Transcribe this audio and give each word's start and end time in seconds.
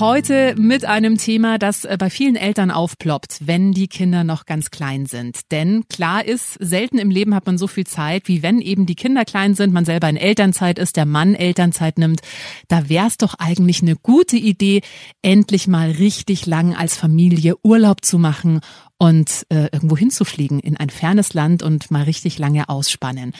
Heute 0.00 0.56
mit 0.58 0.84
einem 0.84 1.18
Thema, 1.18 1.56
das 1.56 1.84
äh, 1.84 1.96
bei 1.96 2.10
vielen 2.10 2.34
Eltern 2.34 2.72
aufploppt, 2.72 3.46
wenn 3.46 3.70
die 3.70 3.86
Kinder 3.86 4.24
noch 4.24 4.44
ganz 4.44 4.72
klein 4.72 5.06
sind. 5.06 5.52
Denn 5.52 5.86
klar 5.88 6.24
ist, 6.24 6.54
selten 6.58 6.98
im 6.98 7.10
Leben 7.10 7.32
hat 7.32 7.46
man 7.46 7.58
so 7.58 7.68
viel 7.68 7.86
Zeit, 7.86 8.26
wie 8.26 8.42
wenn 8.42 8.60
eben 8.60 8.86
die 8.86 8.96
Kinder 8.96 9.24
klein 9.24 9.54
sind, 9.54 9.72
man 9.72 9.84
selber 9.84 10.08
in 10.08 10.16
Elternzeit 10.16 10.80
ist, 10.80 10.96
der 10.96 11.06
Mann 11.06 11.36
Elternzeit 11.36 11.96
nimmt. 11.98 12.22
Da 12.66 12.88
wäre 12.88 13.06
es 13.06 13.18
doch 13.18 13.34
eigentlich 13.38 13.82
eine 13.82 13.94
gute 13.94 14.36
Idee, 14.36 14.82
endlich 15.22 15.68
mal 15.68 15.92
richtig 15.92 16.44
lang 16.44 16.74
als 16.74 16.96
Familie 16.96 17.54
Urlaub 17.62 18.04
zu 18.04 18.18
machen 18.18 18.62
und 18.98 19.46
äh, 19.50 19.68
irgendwo 19.72 19.96
hinzufliegen 19.96 20.60
in 20.60 20.76
ein 20.76 20.90
fernes 20.90 21.34
Land 21.34 21.62
und 21.62 21.90
mal 21.90 22.02
richtig 22.02 22.38
lange 22.38 22.68
ausspannen. 22.68 23.32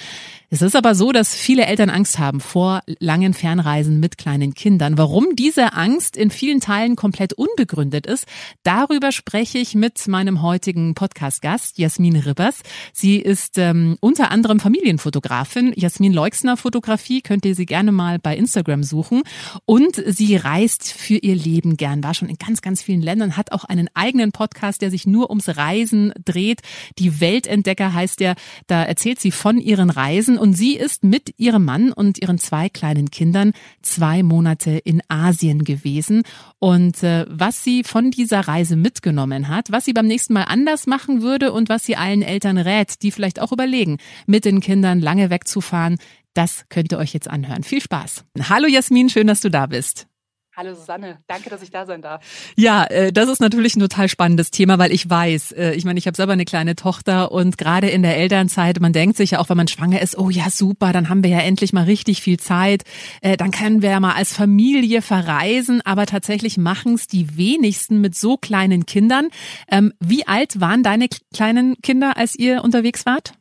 Es 0.54 0.62
ist 0.62 0.76
aber 0.76 0.94
so, 0.94 1.10
dass 1.10 1.34
viele 1.34 1.66
Eltern 1.66 1.90
Angst 1.90 2.20
haben 2.20 2.38
vor 2.38 2.82
langen 3.00 3.34
Fernreisen 3.34 3.98
mit 3.98 4.18
kleinen 4.18 4.54
Kindern. 4.54 4.96
Warum 4.96 5.34
diese 5.34 5.72
Angst 5.72 6.16
in 6.16 6.30
vielen 6.30 6.60
Teilen 6.60 6.94
komplett 6.94 7.32
unbegründet 7.32 8.06
ist, 8.06 8.24
darüber 8.62 9.10
spreche 9.10 9.58
ich 9.58 9.74
mit 9.74 10.06
meinem 10.06 10.42
heutigen 10.42 10.94
Podcast-Gast, 10.94 11.78
Jasmin 11.78 12.14
Ribbers. 12.14 12.60
Sie 12.92 13.16
ist 13.16 13.58
ähm, 13.58 13.96
unter 13.98 14.30
anderem 14.30 14.60
Familienfotografin. 14.60 15.72
Jasmin 15.74 16.12
Leuxner 16.12 16.56
Fotografie 16.56 17.20
könnt 17.20 17.44
ihr 17.46 17.56
sie 17.56 17.66
gerne 17.66 17.90
mal 17.90 18.20
bei 18.20 18.36
Instagram 18.36 18.84
suchen. 18.84 19.24
Und 19.64 20.00
sie 20.06 20.36
reist 20.36 20.92
für 20.92 21.16
ihr 21.16 21.34
Leben 21.34 21.76
gern, 21.76 22.04
war 22.04 22.14
schon 22.14 22.28
in 22.28 22.38
ganz, 22.38 22.62
ganz 22.62 22.80
vielen 22.80 23.02
Ländern, 23.02 23.36
hat 23.36 23.50
auch 23.50 23.64
einen 23.64 23.90
eigenen 23.94 24.30
Podcast, 24.30 24.82
der 24.82 24.92
sich 24.92 25.04
nur 25.04 25.30
ums 25.30 25.56
Reisen 25.56 26.12
dreht. 26.24 26.60
Die 27.00 27.20
Weltentdecker 27.20 27.92
heißt 27.92 28.20
der. 28.20 28.36
Da 28.68 28.84
erzählt 28.84 29.20
sie 29.20 29.32
von 29.32 29.58
ihren 29.58 29.90
Reisen 29.90 30.38
und 30.44 30.52
sie 30.52 30.76
ist 30.76 31.04
mit 31.04 31.32
ihrem 31.38 31.64
Mann 31.64 31.90
und 31.90 32.20
ihren 32.20 32.36
zwei 32.36 32.68
kleinen 32.68 33.10
Kindern 33.10 33.52
zwei 33.80 34.22
Monate 34.22 34.72
in 34.72 35.00
Asien 35.08 35.64
gewesen. 35.64 36.22
Und 36.58 37.02
äh, 37.02 37.24
was 37.30 37.64
sie 37.64 37.82
von 37.82 38.10
dieser 38.10 38.40
Reise 38.40 38.76
mitgenommen 38.76 39.48
hat, 39.48 39.72
was 39.72 39.86
sie 39.86 39.94
beim 39.94 40.06
nächsten 40.06 40.34
Mal 40.34 40.42
anders 40.42 40.86
machen 40.86 41.22
würde 41.22 41.50
und 41.50 41.70
was 41.70 41.86
sie 41.86 41.96
allen 41.96 42.20
Eltern 42.20 42.58
rät, 42.58 43.00
die 43.00 43.10
vielleicht 43.10 43.40
auch 43.40 43.52
überlegen, 43.52 43.96
mit 44.26 44.44
den 44.44 44.60
Kindern 44.60 45.00
lange 45.00 45.30
wegzufahren, 45.30 45.96
das 46.34 46.66
könnt 46.68 46.92
ihr 46.92 46.98
euch 46.98 47.14
jetzt 47.14 47.30
anhören. 47.30 47.62
Viel 47.62 47.80
Spaß. 47.80 48.26
Hallo 48.50 48.66
Jasmin, 48.66 49.08
schön, 49.08 49.26
dass 49.26 49.40
du 49.40 49.50
da 49.50 49.64
bist. 49.64 50.08
Hallo 50.56 50.72
Susanne, 50.72 51.18
danke, 51.26 51.50
dass 51.50 51.62
ich 51.62 51.72
da 51.72 51.84
sein 51.84 52.00
darf. 52.00 52.22
Ja, 52.54 52.84
äh, 52.84 53.12
das 53.12 53.28
ist 53.28 53.40
natürlich 53.40 53.74
ein 53.74 53.80
total 53.80 54.08
spannendes 54.08 54.52
Thema, 54.52 54.78
weil 54.78 54.92
ich 54.92 55.10
weiß, 55.10 55.50
äh, 55.50 55.72
ich 55.72 55.84
meine, 55.84 55.98
ich 55.98 56.06
habe 56.06 56.16
selber 56.16 56.32
eine 56.32 56.44
kleine 56.44 56.76
Tochter 56.76 57.32
und 57.32 57.58
gerade 57.58 57.88
in 57.88 58.04
der 58.04 58.16
Elternzeit, 58.16 58.78
man 58.80 58.92
denkt 58.92 59.16
sich 59.16 59.32
ja 59.32 59.40
auch, 59.40 59.48
wenn 59.48 59.56
man 59.56 59.66
schwanger 59.66 60.00
ist, 60.00 60.16
oh 60.16 60.30
ja, 60.30 60.50
super, 60.50 60.92
dann 60.92 61.08
haben 61.08 61.24
wir 61.24 61.30
ja 61.30 61.40
endlich 61.40 61.72
mal 61.72 61.82
richtig 61.82 62.22
viel 62.22 62.38
Zeit, 62.38 62.84
äh, 63.20 63.36
dann 63.36 63.50
können 63.50 63.82
wir 63.82 63.90
ja 63.90 63.98
mal 63.98 64.14
als 64.14 64.32
Familie 64.32 65.02
verreisen, 65.02 65.82
aber 65.84 66.06
tatsächlich 66.06 66.56
machen 66.56 66.94
es 66.94 67.08
die 67.08 67.36
wenigsten 67.36 68.00
mit 68.00 68.16
so 68.16 68.36
kleinen 68.36 68.86
Kindern. 68.86 69.30
Ähm, 69.68 69.92
wie 69.98 70.24
alt 70.28 70.60
waren 70.60 70.84
deine 70.84 71.08
kleinen 71.34 71.74
Kinder, 71.82 72.16
als 72.16 72.36
ihr 72.36 72.62
unterwegs 72.62 73.06
wart? 73.06 73.32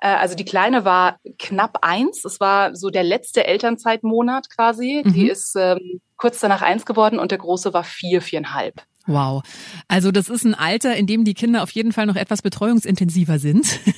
Äh, 0.00 0.08
also 0.08 0.34
die 0.34 0.44
Kleine 0.44 0.84
war 0.84 1.18
knapp 1.38 1.78
eins. 1.82 2.24
Es 2.24 2.40
war 2.40 2.74
so 2.74 2.90
der 2.90 3.04
letzte 3.04 3.46
Elternzeitmonat 3.46 4.50
quasi. 4.50 5.02
Mhm. 5.04 5.12
Die 5.12 5.28
ist 5.28 5.54
ähm, 5.56 6.00
kurz 6.16 6.40
danach 6.40 6.62
eins 6.62 6.86
geworden 6.86 7.18
und 7.18 7.30
der 7.30 7.38
Große 7.38 7.72
war 7.72 7.84
vier, 7.84 8.22
viereinhalb. 8.22 8.82
Wow. 9.08 9.42
Also 9.88 10.12
das 10.12 10.28
ist 10.28 10.44
ein 10.44 10.54
Alter, 10.54 10.94
in 10.94 11.06
dem 11.06 11.24
die 11.24 11.34
Kinder 11.34 11.62
auf 11.62 11.70
jeden 11.70 11.92
Fall 11.92 12.06
noch 12.06 12.16
etwas 12.16 12.42
betreuungsintensiver 12.42 13.38
sind. 13.38 13.66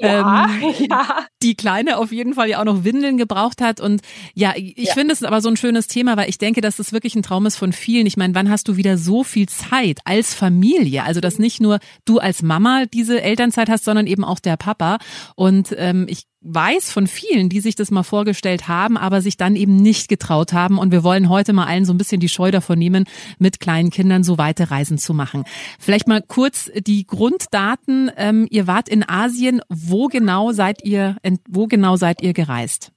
Ja, 0.00 0.46
ähm, 0.46 0.74
ja. 0.90 1.26
Die 1.42 1.54
Kleine 1.54 1.96
auf 1.96 2.12
jeden 2.12 2.34
Fall 2.34 2.50
ja 2.50 2.60
auch 2.60 2.64
noch 2.64 2.84
Windeln 2.84 3.16
gebraucht 3.16 3.62
hat. 3.62 3.80
Und 3.80 4.02
ja, 4.34 4.52
ich 4.56 4.76
ja. 4.76 4.92
finde 4.94 5.14
es 5.14 5.22
aber 5.22 5.40
so 5.40 5.48
ein 5.48 5.56
schönes 5.56 5.86
Thema, 5.86 6.16
weil 6.16 6.28
ich 6.28 6.36
denke, 6.36 6.60
dass 6.60 6.78
es 6.78 6.92
wirklich 6.92 7.14
ein 7.14 7.22
Traum 7.22 7.46
ist 7.46 7.56
von 7.56 7.72
vielen. 7.72 8.06
Ich 8.06 8.16
meine, 8.16 8.34
wann 8.34 8.50
hast 8.50 8.68
du 8.68 8.76
wieder 8.76 8.98
so 8.98 9.24
viel 9.24 9.48
Zeit 9.48 10.00
als 10.04 10.34
Familie? 10.34 11.04
Also, 11.04 11.20
dass 11.20 11.38
nicht 11.38 11.60
nur 11.60 11.78
du 12.04 12.18
als 12.18 12.42
Mama 12.42 12.84
diese 12.92 13.22
Elternzeit 13.22 13.70
hast, 13.70 13.84
sondern 13.84 14.06
eben 14.06 14.24
auch 14.24 14.40
der 14.40 14.56
Papa. 14.56 14.98
Und 15.34 15.74
ähm, 15.78 16.06
ich 16.08 16.24
weiß 16.46 16.90
von 16.90 17.06
vielen, 17.06 17.48
die 17.48 17.60
sich 17.60 17.74
das 17.74 17.90
mal 17.90 18.02
vorgestellt 18.02 18.68
haben, 18.68 18.96
aber 18.96 19.20
sich 19.20 19.36
dann 19.36 19.56
eben 19.56 19.76
nicht 19.76 20.08
getraut 20.08 20.52
haben. 20.52 20.78
Und 20.78 20.92
wir 20.92 21.04
wollen 21.04 21.28
heute 21.28 21.52
mal 21.52 21.66
allen 21.66 21.84
so 21.84 21.92
ein 21.92 21.98
bisschen 21.98 22.20
die 22.20 22.28
Scheu 22.28 22.50
davon 22.50 22.78
nehmen, 22.78 23.04
mit 23.38 23.60
kleinen 23.60 23.90
Kindern 23.90 24.24
so 24.24 24.38
weite 24.38 24.70
Reisen 24.70 24.98
zu 24.98 25.14
machen. 25.14 25.44
Vielleicht 25.78 26.08
mal 26.08 26.22
kurz 26.22 26.70
die 26.86 27.06
Grunddaten. 27.06 28.10
Ähm, 28.16 28.46
ihr 28.50 28.66
wart 28.66 28.88
in 28.88 29.08
Asien. 29.08 29.60
Wo 29.68 30.06
genau 30.06 30.52
seid 30.52 30.84
ihr, 30.84 31.16
wo 31.48 31.66
genau 31.66 31.96
seid 31.96 32.22
ihr 32.22 32.32
gereist? 32.32 32.92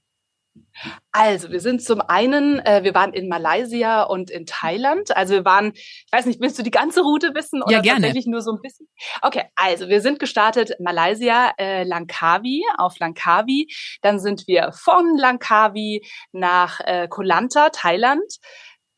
Also, 1.12 1.50
wir 1.50 1.60
sind 1.60 1.82
zum 1.82 2.00
einen, 2.00 2.58
äh, 2.60 2.82
wir 2.84 2.94
waren 2.94 3.12
in 3.12 3.28
Malaysia 3.28 4.02
und 4.02 4.30
in 4.30 4.46
Thailand. 4.46 5.16
Also 5.16 5.34
wir 5.34 5.44
waren, 5.44 5.72
ich 5.74 6.08
weiß 6.12 6.26
nicht, 6.26 6.40
willst 6.40 6.58
du 6.58 6.62
die 6.62 6.70
ganze 6.70 7.02
Route 7.02 7.34
wissen 7.34 7.62
oder 7.62 7.72
ja, 7.72 7.80
gerne. 7.80 8.00
tatsächlich 8.00 8.26
nur 8.26 8.42
so 8.42 8.52
ein 8.52 8.60
bisschen? 8.62 8.88
Okay, 9.22 9.44
also 9.56 9.88
wir 9.88 10.00
sind 10.00 10.18
gestartet 10.18 10.72
Malaysia, 10.78 11.52
äh, 11.58 11.84
Langkawi, 11.84 12.62
auf 12.78 12.98
Langkawi. 12.98 13.68
Dann 14.02 14.18
sind 14.18 14.46
wir 14.46 14.72
von 14.72 15.16
Langkawi 15.16 16.02
nach 16.32 16.80
äh, 16.84 17.08
Koh 17.08 17.22
Lanta, 17.22 17.70
Thailand 17.70 18.22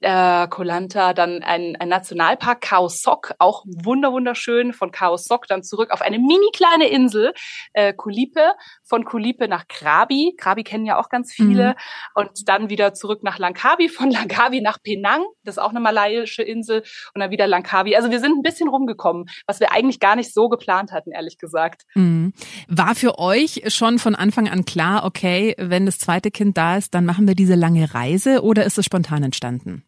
äh, 0.03 0.49
Kolanta, 0.49 1.15
dann 1.15 1.43
ein, 1.43 1.77
ein 1.77 1.89
Nationalpark, 1.89 2.61
Khao 2.61 2.89
Sok, 2.89 3.33
auch 3.39 3.65
wunder 3.67 4.13
wunderschön, 4.13 4.73
von 4.73 4.91
Khao 4.91 5.17
Sok 5.17 5.47
dann 5.47 5.63
zurück 5.63 5.91
auf 5.91 6.03
eine 6.03 6.19
mini 6.19 6.51
kleine 6.53 6.89
Insel, 6.89 7.33
äh, 7.73 7.93
Kulipe, 7.93 8.53
von 8.85 9.05
Kulipe 9.05 9.49
nach 9.49 9.69
Krabi, 9.69 10.35
Krabi 10.37 10.65
kennen 10.65 10.85
ja 10.85 10.99
auch 10.99 11.09
ganz 11.09 11.33
viele, 11.33 11.71
mhm. 11.71 11.75
und 12.15 12.31
dann 12.49 12.71
wieder 12.71 12.95
zurück 12.95 13.23
nach 13.23 13.39
Langkawi, 13.39 13.89
von 13.89 14.11
Langkawi 14.11 14.61
nach 14.61 14.79
Penang, 14.83 15.25
das 15.45 15.57
ist 15.57 15.63
auch 15.63 15.71
eine 15.71 15.81
malaiische 15.81 16.43
Insel, 16.43 16.83
und 17.15 17.21
dann 17.21 17.31
wieder 17.31 17.47
Langkawi. 17.47 17.97
Also 17.97 18.11
wir 18.11 18.21
sind 18.21 18.33
ein 18.37 18.43
bisschen 18.43 18.69
rumgekommen, 18.69 19.27
was 19.47 19.61
wir 19.61 19.73
eigentlich 19.73 20.01
gar 20.01 20.17
nicht 20.17 20.33
so 20.35 20.49
geplant 20.49 20.93
hatten, 20.93 21.13
ehrlich 21.13 21.39
gesagt. 21.39 21.83
Mhm. 21.95 22.33
War 22.69 22.95
für 22.95 23.19
euch 23.19 23.63
schon 23.69 23.99
von 23.99 24.15
Anfang 24.15 24.49
an 24.49 24.65
klar, 24.65 25.05
okay, 25.05 25.55
wenn 25.59 25.87
das 25.87 25.99
zweite 25.99 26.31
Kind 26.31 26.57
da 26.59 26.77
ist, 26.77 26.95
dann 26.95 27.05
machen 27.05 27.27
wir 27.27 27.35
diese 27.35 27.55
lange 27.55 27.95
Reise, 27.95 28.43
oder 28.43 28.65
ist 28.65 28.79
es 28.79 28.85
spontan 28.85 29.23
entstanden? 29.23 29.85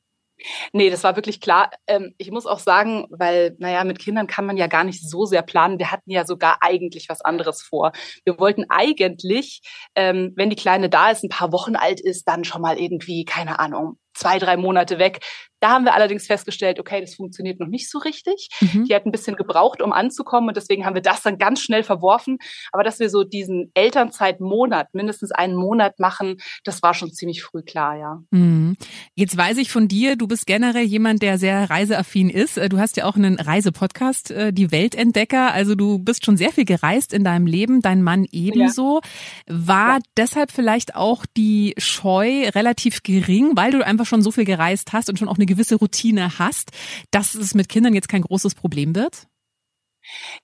Nee, 0.72 0.90
das 0.90 1.04
war 1.04 1.16
wirklich 1.16 1.40
klar. 1.40 1.70
Ähm, 1.86 2.14
ich 2.18 2.30
muss 2.30 2.46
auch 2.46 2.58
sagen, 2.58 3.06
weil, 3.10 3.56
naja, 3.58 3.84
mit 3.84 3.98
Kindern 3.98 4.26
kann 4.26 4.46
man 4.46 4.56
ja 4.56 4.66
gar 4.66 4.84
nicht 4.84 5.08
so 5.08 5.24
sehr 5.24 5.42
planen. 5.42 5.78
Wir 5.78 5.90
hatten 5.90 6.10
ja 6.10 6.24
sogar 6.24 6.58
eigentlich 6.60 7.08
was 7.08 7.20
anderes 7.20 7.62
vor. 7.62 7.92
Wir 8.24 8.38
wollten 8.38 8.64
eigentlich, 8.68 9.62
ähm, 9.94 10.32
wenn 10.36 10.50
die 10.50 10.56
Kleine 10.56 10.88
da 10.88 11.10
ist, 11.10 11.24
ein 11.24 11.28
paar 11.28 11.52
Wochen 11.52 11.76
alt 11.76 12.00
ist, 12.00 12.28
dann 12.28 12.44
schon 12.44 12.62
mal 12.62 12.78
irgendwie, 12.78 13.24
keine 13.24 13.58
Ahnung, 13.58 13.98
zwei, 14.14 14.38
drei 14.38 14.56
Monate 14.56 14.98
weg. 14.98 15.20
Da 15.64 15.70
haben 15.70 15.86
wir 15.86 15.94
allerdings 15.94 16.26
festgestellt, 16.26 16.78
okay, 16.78 17.00
das 17.00 17.14
funktioniert 17.14 17.58
noch 17.58 17.68
nicht 17.68 17.88
so 17.88 17.96
richtig. 17.96 18.50
Mhm. 18.60 18.84
Die 18.84 18.94
hat 18.94 19.06
ein 19.06 19.12
bisschen 19.12 19.34
gebraucht, 19.34 19.80
um 19.80 19.94
anzukommen 19.94 20.48
und 20.48 20.58
deswegen 20.58 20.84
haben 20.84 20.92
wir 20.94 21.00
das 21.00 21.22
dann 21.22 21.38
ganz 21.38 21.62
schnell 21.62 21.82
verworfen. 21.82 22.36
Aber 22.70 22.84
dass 22.84 23.00
wir 23.00 23.08
so 23.08 23.24
diesen 23.24 23.70
Elternzeitmonat, 23.72 24.92
mindestens 24.92 25.32
einen 25.32 25.56
Monat 25.56 25.98
machen, 25.98 26.36
das 26.64 26.82
war 26.82 26.92
schon 26.92 27.14
ziemlich 27.14 27.42
früh 27.42 27.62
klar, 27.62 27.96
ja. 27.96 28.22
Mhm. 28.30 28.76
Jetzt 29.14 29.38
weiß 29.38 29.56
ich 29.56 29.70
von 29.70 29.88
dir, 29.88 30.16
du 30.16 30.26
bist 30.26 30.46
generell 30.46 30.84
jemand, 30.84 31.22
der 31.22 31.38
sehr 31.38 31.70
reiseaffin 31.70 32.28
ist. 32.28 32.58
Du 32.70 32.78
hast 32.78 32.98
ja 32.98 33.06
auch 33.06 33.16
einen 33.16 33.40
Reisepodcast, 33.40 34.32
äh, 34.32 34.52
die 34.52 34.70
Weltentdecker. 34.70 35.54
Also 35.54 35.76
du 35.76 35.98
bist 35.98 36.26
schon 36.26 36.36
sehr 36.36 36.52
viel 36.52 36.66
gereist 36.66 37.14
in 37.14 37.24
deinem 37.24 37.46
Leben, 37.46 37.80
dein 37.80 38.02
Mann 38.02 38.26
ebenso. 38.32 39.00
Ja. 39.48 39.66
War 39.66 39.96
ja. 39.96 40.02
deshalb 40.18 40.52
vielleicht 40.52 40.94
auch 40.94 41.24
die 41.38 41.74
Scheu 41.78 42.50
relativ 42.50 43.02
gering, 43.02 43.52
weil 43.54 43.70
du 43.70 43.82
einfach 43.82 44.04
schon 44.04 44.20
so 44.20 44.30
viel 44.30 44.44
gereist 44.44 44.92
hast 44.92 45.08
und 45.08 45.18
schon 45.18 45.30
auch 45.30 45.38
eine 45.38 45.53
gewisse 45.54 45.76
Routine 45.76 46.38
hast, 46.38 46.70
dass 47.10 47.34
es 47.34 47.54
mit 47.54 47.68
Kindern 47.68 47.94
jetzt 47.94 48.08
kein 48.08 48.22
großes 48.22 48.54
Problem 48.54 48.94
wird? 48.94 49.26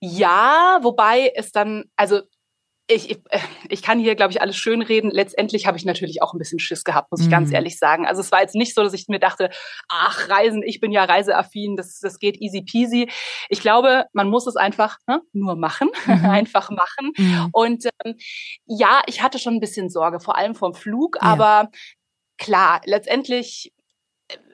Ja, 0.00 0.78
wobei 0.82 1.32
es 1.34 1.52
dann, 1.52 1.84
also 1.96 2.22
ich, 2.90 3.10
ich, 3.10 3.18
äh, 3.30 3.38
ich 3.68 3.82
kann 3.82 3.98
hier, 3.98 4.14
glaube 4.14 4.32
ich, 4.32 4.42
alles 4.42 4.56
schön 4.56 4.82
reden. 4.82 5.10
Letztendlich 5.10 5.66
habe 5.66 5.78
ich 5.78 5.84
natürlich 5.84 6.22
auch 6.22 6.34
ein 6.34 6.38
bisschen 6.38 6.58
Schiss 6.58 6.84
gehabt, 6.84 7.10
muss 7.10 7.20
ich 7.20 7.30
ganz 7.30 7.50
mhm. 7.50 7.54
ehrlich 7.54 7.78
sagen. 7.78 8.06
Also 8.06 8.20
es 8.20 8.32
war 8.32 8.40
jetzt 8.40 8.54
nicht 8.54 8.74
so, 8.74 8.82
dass 8.82 8.92
ich 8.92 9.06
mir 9.08 9.20
dachte, 9.20 9.50
ach, 9.88 10.28
Reisen, 10.28 10.62
ich 10.62 10.80
bin 10.80 10.90
ja 10.90 11.04
reiseaffin, 11.04 11.76
das, 11.76 12.00
das 12.00 12.18
geht 12.18 12.40
easy 12.40 12.62
peasy. 12.62 13.08
Ich 13.48 13.60
glaube, 13.60 14.06
man 14.12 14.28
muss 14.28 14.46
es 14.46 14.56
einfach 14.56 14.98
ne, 15.06 15.22
nur 15.32 15.56
machen, 15.56 15.90
mhm. 16.06 16.24
einfach 16.24 16.70
machen. 16.70 17.12
Mhm. 17.16 17.48
Und 17.52 17.88
ähm, 18.04 18.16
ja, 18.66 19.02
ich 19.06 19.22
hatte 19.22 19.38
schon 19.38 19.54
ein 19.54 19.60
bisschen 19.60 19.88
Sorge, 19.88 20.20
vor 20.20 20.36
allem 20.36 20.54
vom 20.54 20.74
Flug, 20.74 21.16
ja. 21.20 21.28
aber 21.28 21.70
klar, 22.38 22.80
letztendlich 22.84 23.72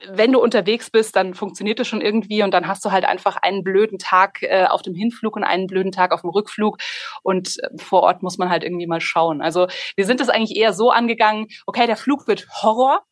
wenn 0.08 0.32
du 0.32 0.40
unterwegs 0.40 0.90
bist, 0.90 1.16
dann 1.16 1.34
funktioniert 1.34 1.80
es 1.80 1.88
schon 1.88 2.00
irgendwie 2.00 2.42
und 2.42 2.52
dann 2.52 2.66
hast 2.66 2.84
du 2.84 2.92
halt 2.92 3.04
einfach 3.04 3.36
einen 3.36 3.64
blöden 3.64 3.98
Tag 3.98 4.42
äh, 4.42 4.66
auf 4.66 4.82
dem 4.82 4.94
Hinflug 4.94 5.36
und 5.36 5.44
einen 5.44 5.66
blöden 5.66 5.92
Tag 5.92 6.12
auf 6.12 6.22
dem 6.22 6.30
Rückflug 6.30 6.78
und 7.22 7.58
äh, 7.62 7.78
vor 7.78 8.02
Ort 8.02 8.22
muss 8.22 8.38
man 8.38 8.50
halt 8.50 8.64
irgendwie 8.64 8.86
mal 8.86 9.00
schauen. 9.00 9.42
Also 9.42 9.66
wir 9.96 10.06
sind 10.06 10.20
es 10.20 10.28
eigentlich 10.28 10.56
eher 10.56 10.72
so 10.72 10.90
angegangen, 10.90 11.48
okay, 11.66 11.86
der 11.86 11.96
Flug 11.96 12.26
wird 12.28 12.46
Horror, 12.62 13.02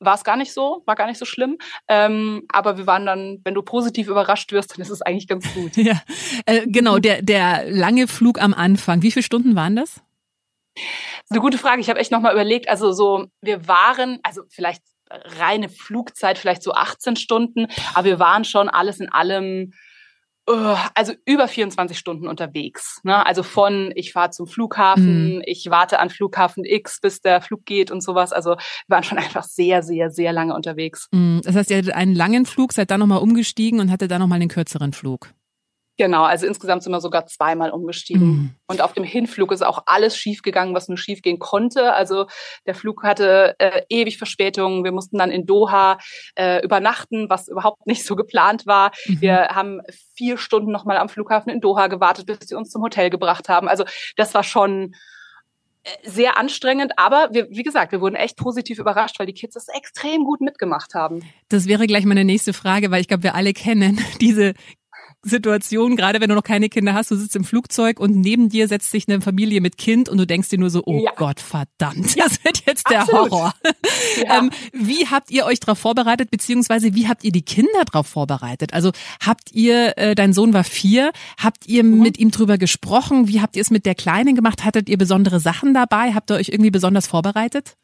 war 0.00 0.14
es 0.14 0.24
gar 0.24 0.36
nicht 0.36 0.52
so, 0.52 0.82
war 0.86 0.96
gar 0.96 1.06
nicht 1.06 1.18
so 1.18 1.24
schlimm. 1.24 1.58
Ähm, 1.88 2.44
aber 2.52 2.76
wir 2.76 2.86
waren 2.86 3.06
dann, 3.06 3.40
wenn 3.44 3.54
du 3.54 3.62
positiv 3.62 4.08
überrascht 4.08 4.52
wirst, 4.52 4.72
dann 4.72 4.82
ist 4.82 4.90
es 4.90 5.02
eigentlich 5.02 5.28
ganz 5.28 5.52
gut. 5.54 5.72
Ja, 5.84 6.00
äh, 6.46 6.66
genau, 6.66 6.98
der, 6.98 7.20
der 7.20 7.64
lange 7.70 8.08
Flug 8.08 8.40
am 8.40 8.54
Anfang, 8.54 9.02
wie 9.02 9.10
viele 9.10 9.22
Stunden 9.22 9.54
waren 9.54 9.76
das? 9.76 10.02
Das 10.74 10.82
ist 11.24 11.30
eine 11.30 11.40
gute 11.40 11.58
Frage. 11.58 11.80
Ich 11.80 11.88
habe 11.88 12.00
echt 12.00 12.10
nochmal 12.10 12.32
überlegt. 12.32 12.68
Also 12.68 12.92
so, 12.92 13.26
wir 13.42 13.68
waren, 13.68 14.18
also 14.22 14.42
vielleicht 14.48 14.82
reine 15.10 15.68
Flugzeit 15.68 16.38
vielleicht 16.38 16.62
so 16.62 16.72
18 16.72 17.16
Stunden, 17.16 17.66
aber 17.94 18.04
wir 18.06 18.18
waren 18.18 18.44
schon 18.44 18.68
alles 18.68 19.00
in 19.00 19.08
allem 19.10 19.72
uh, 20.48 20.76
also 20.94 21.12
über 21.24 21.48
24 21.48 21.98
Stunden 21.98 22.28
unterwegs. 22.28 23.00
Ne? 23.02 23.24
Also 23.24 23.42
von 23.42 23.92
ich 23.94 24.12
fahre 24.12 24.30
zum 24.30 24.46
Flughafen, 24.46 25.36
mhm. 25.36 25.42
ich 25.46 25.66
warte 25.70 25.98
an 25.98 26.10
Flughafen 26.10 26.64
X, 26.64 27.00
bis 27.00 27.20
der 27.20 27.40
Flug 27.40 27.64
geht 27.64 27.90
und 27.90 28.02
sowas. 28.02 28.32
Also 28.32 28.50
wir 28.50 28.58
waren 28.88 29.04
schon 29.04 29.18
einfach 29.18 29.44
sehr, 29.44 29.82
sehr, 29.82 30.10
sehr 30.10 30.32
lange 30.32 30.54
unterwegs. 30.54 31.08
Mhm. 31.12 31.40
Das 31.44 31.54
heißt, 31.54 31.70
ihr 31.70 31.78
hattet 31.78 31.94
einen 31.94 32.14
langen 32.14 32.46
Flug, 32.46 32.72
seid 32.72 32.90
dann 32.90 33.00
nochmal 33.00 33.20
umgestiegen 33.20 33.80
und 33.80 33.90
hattet 33.90 34.10
dann 34.10 34.20
nochmal 34.20 34.40
einen 34.40 34.48
kürzeren 34.48 34.92
Flug. 34.92 35.30
Genau, 35.96 36.24
also 36.24 36.46
insgesamt 36.46 36.82
sind 36.82 36.90
wir 36.90 37.00
sogar 37.00 37.26
zweimal 37.26 37.70
umgestiegen. 37.70 38.26
Mhm. 38.26 38.50
Und 38.66 38.80
auf 38.80 38.94
dem 38.94 39.04
Hinflug 39.04 39.52
ist 39.52 39.64
auch 39.64 39.84
alles 39.86 40.16
schiefgegangen, 40.16 40.74
was 40.74 40.88
nur 40.88 40.98
schiefgehen 40.98 41.38
konnte. 41.38 41.92
Also 41.92 42.26
der 42.66 42.74
Flug 42.74 43.04
hatte 43.04 43.54
äh, 43.58 43.82
ewig 43.88 44.18
Verspätungen. 44.18 44.82
Wir 44.82 44.90
mussten 44.90 45.18
dann 45.18 45.30
in 45.30 45.46
Doha 45.46 45.98
äh, 46.34 46.64
übernachten, 46.64 47.30
was 47.30 47.46
überhaupt 47.46 47.86
nicht 47.86 48.04
so 48.04 48.16
geplant 48.16 48.66
war. 48.66 48.90
Mhm. 49.06 49.20
Wir 49.20 49.48
haben 49.50 49.80
vier 50.16 50.36
Stunden 50.36 50.72
nochmal 50.72 50.96
am 50.96 51.08
Flughafen 51.08 51.52
in 51.52 51.60
Doha 51.60 51.86
gewartet, 51.86 52.26
bis 52.26 52.38
sie 52.42 52.56
uns 52.56 52.70
zum 52.70 52.82
Hotel 52.82 53.08
gebracht 53.08 53.48
haben. 53.48 53.68
Also 53.68 53.84
das 54.16 54.34
war 54.34 54.42
schon 54.42 54.94
äh, 55.84 55.90
sehr 56.10 56.36
anstrengend, 56.36 56.94
aber 56.96 57.28
wir, 57.30 57.48
wie 57.50 57.62
gesagt, 57.62 57.92
wir 57.92 58.00
wurden 58.00 58.16
echt 58.16 58.36
positiv 58.36 58.80
überrascht, 58.80 59.20
weil 59.20 59.26
die 59.26 59.32
Kids 59.32 59.54
das 59.54 59.68
extrem 59.68 60.24
gut 60.24 60.40
mitgemacht 60.40 60.94
haben. 60.94 61.22
Das 61.50 61.68
wäre 61.68 61.86
gleich 61.86 62.04
meine 62.04 62.24
nächste 62.24 62.52
Frage, 62.52 62.90
weil 62.90 63.00
ich 63.00 63.06
glaube, 63.06 63.22
wir 63.22 63.36
alle 63.36 63.52
kennen 63.52 64.00
diese 64.20 64.54
Situation, 65.24 65.96
gerade 65.96 66.20
wenn 66.20 66.28
du 66.28 66.34
noch 66.34 66.42
keine 66.42 66.68
Kinder 66.68 66.94
hast, 66.94 67.10
du 67.10 67.16
sitzt 67.16 67.34
im 67.36 67.44
Flugzeug 67.44 67.98
und 67.98 68.16
neben 68.16 68.48
dir 68.48 68.68
setzt 68.68 68.90
sich 68.90 69.08
eine 69.08 69.20
Familie 69.20 69.60
mit 69.60 69.78
Kind 69.78 70.08
und 70.08 70.18
du 70.18 70.26
denkst 70.26 70.50
dir 70.50 70.58
nur 70.58 70.70
so, 70.70 70.82
oh 70.84 71.02
ja. 71.04 71.12
Gott, 71.16 71.40
verdammt, 71.40 72.18
das 72.18 72.44
wird 72.44 72.62
jetzt 72.66 72.88
der 72.90 73.02
Absolut. 73.02 73.30
Horror. 73.30 73.54
Ja. 74.16 74.38
Ähm, 74.38 74.50
wie 74.72 75.06
habt 75.06 75.30
ihr 75.30 75.44
euch 75.44 75.60
darauf 75.60 75.78
vorbereitet, 75.78 76.30
beziehungsweise 76.30 76.94
wie 76.94 77.08
habt 77.08 77.24
ihr 77.24 77.32
die 77.32 77.42
Kinder 77.42 77.84
darauf 77.90 78.06
vorbereitet? 78.06 78.72
Also 78.72 78.92
habt 79.24 79.52
ihr, 79.52 79.96
äh, 79.96 80.14
dein 80.14 80.32
Sohn 80.32 80.52
war 80.52 80.64
vier, 80.64 81.10
habt 81.38 81.66
ihr 81.66 81.82
mhm. 81.82 82.00
mit 82.00 82.18
ihm 82.18 82.30
drüber 82.30 82.58
gesprochen? 82.58 83.28
Wie 83.28 83.40
habt 83.40 83.56
ihr 83.56 83.62
es 83.62 83.70
mit 83.70 83.86
der 83.86 83.94
Kleinen 83.94 84.34
gemacht? 84.34 84.64
Hattet 84.64 84.88
ihr 84.88 84.98
besondere 84.98 85.40
Sachen 85.40 85.74
dabei? 85.74 86.14
Habt 86.14 86.30
ihr 86.30 86.36
euch 86.36 86.48
irgendwie 86.48 86.70
besonders 86.70 87.06
vorbereitet? 87.06 87.76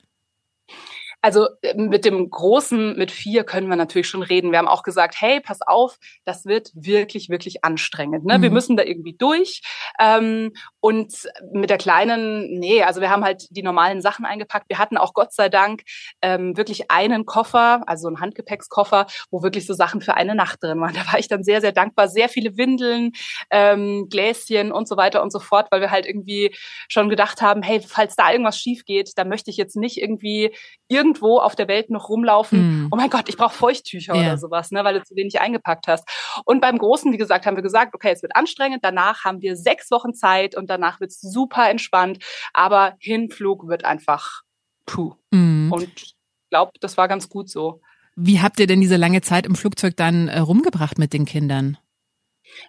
Also 1.22 1.48
äh, 1.62 1.74
mit 1.74 2.04
dem 2.04 2.30
Großen, 2.30 2.96
mit 2.96 3.10
vier 3.10 3.44
können 3.44 3.68
wir 3.68 3.76
natürlich 3.76 4.08
schon 4.08 4.22
reden. 4.22 4.52
Wir 4.52 4.58
haben 4.58 4.68
auch 4.68 4.82
gesagt, 4.82 5.16
hey, 5.18 5.40
pass 5.40 5.60
auf, 5.62 5.98
das 6.24 6.46
wird 6.46 6.70
wirklich, 6.74 7.28
wirklich 7.28 7.64
anstrengend. 7.64 8.24
Ne? 8.24 8.38
Mhm. 8.38 8.42
Wir 8.42 8.50
müssen 8.50 8.76
da 8.76 8.84
irgendwie 8.84 9.14
durch. 9.16 9.62
Ähm, 10.00 10.52
und 10.80 11.28
mit 11.52 11.70
der 11.70 11.78
Kleinen, 11.78 12.58
nee, 12.58 12.82
also 12.82 13.00
wir 13.00 13.10
haben 13.10 13.24
halt 13.24 13.46
die 13.50 13.62
normalen 13.62 14.00
Sachen 14.00 14.24
eingepackt. 14.24 14.68
Wir 14.68 14.78
hatten 14.78 14.96
auch 14.96 15.12
Gott 15.12 15.32
sei 15.32 15.48
Dank 15.48 15.82
ähm, 16.22 16.56
wirklich 16.56 16.90
einen 16.90 17.26
Koffer, 17.26 17.82
also 17.86 18.08
einen 18.08 18.20
Handgepäckskoffer, 18.20 19.06
wo 19.30 19.42
wirklich 19.42 19.66
so 19.66 19.74
Sachen 19.74 20.00
für 20.00 20.14
eine 20.14 20.34
Nacht 20.34 20.62
drin 20.62 20.80
waren. 20.80 20.94
Da 21.00 21.12
war 21.12 21.18
ich 21.18 21.28
dann 21.28 21.44
sehr, 21.44 21.62
sehr 21.62 21.72
dankbar. 21.72 22.08
Sehr 22.08 22.28
viele 22.28 22.58
Windeln, 22.58 23.12
ähm, 23.50 24.08
Gläschen 24.10 24.70
und 24.70 24.86
so 24.86 24.98
weiter 24.98 25.22
und 25.22 25.32
so 25.32 25.38
fort, 25.38 25.68
weil 25.70 25.80
wir 25.80 25.90
halt 25.90 26.04
irgendwie 26.04 26.54
schon 26.88 27.08
gedacht 27.08 27.40
haben, 27.40 27.62
hey, 27.62 27.80
falls 27.80 28.16
da 28.16 28.30
irgendwas 28.30 28.58
schief 28.58 28.84
geht, 28.84 29.12
da 29.16 29.24
möchte 29.24 29.50
ich 29.50 29.56
jetzt 29.56 29.76
nicht 29.76 29.98
irgendwie 29.98 30.54
irgendwo 30.88 31.38
auf 31.38 31.56
der 31.56 31.68
Welt 31.68 31.88
noch 31.88 32.08
rumlaufen. 32.08 32.84
Mm. 32.84 32.88
Oh 32.90 32.96
mein 32.96 33.08
Gott, 33.08 33.28
ich 33.28 33.36
brauche 33.36 33.54
Feuchttücher 33.54 34.14
ja. 34.14 34.20
oder 34.20 34.38
sowas, 34.38 34.72
ne, 34.72 34.84
weil 34.84 34.94
du 34.94 35.04
zu 35.04 35.14
wenig 35.16 35.40
eingepackt 35.40 35.86
hast. 35.88 36.06
Und 36.44 36.60
beim 36.60 36.78
Großen, 36.78 37.12
wie 37.12 37.16
gesagt, 37.16 37.46
haben 37.46 37.56
wir 37.56 37.62
gesagt, 37.62 37.94
okay, 37.94 38.10
es 38.12 38.22
wird 38.22 38.36
anstrengend. 38.36 38.84
Danach 38.84 39.24
haben 39.24 39.40
wir 39.40 39.56
sechs 39.56 39.90
Wochen 39.90 40.12
Zeit 40.14 40.56
und 40.56 40.69
danach 40.70 41.00
wird's 41.00 41.20
super 41.20 41.68
entspannt. 41.68 42.18
Aber 42.52 42.96
Hinflug 43.00 43.68
wird 43.68 43.84
einfach 43.84 44.42
puh. 44.86 45.14
Mm. 45.30 45.72
Und 45.72 45.88
ich 45.96 46.14
glaube, 46.50 46.72
das 46.80 46.96
war 46.96 47.08
ganz 47.08 47.28
gut 47.28 47.48
so. 47.48 47.80
Wie 48.16 48.40
habt 48.40 48.60
ihr 48.60 48.66
denn 48.66 48.80
diese 48.80 48.96
lange 48.96 49.20
Zeit 49.22 49.46
im 49.46 49.54
Flugzeug 49.54 49.96
dann 49.96 50.28
äh, 50.28 50.40
rumgebracht 50.40 50.98
mit 50.98 51.12
den 51.12 51.24
Kindern? 51.24 51.78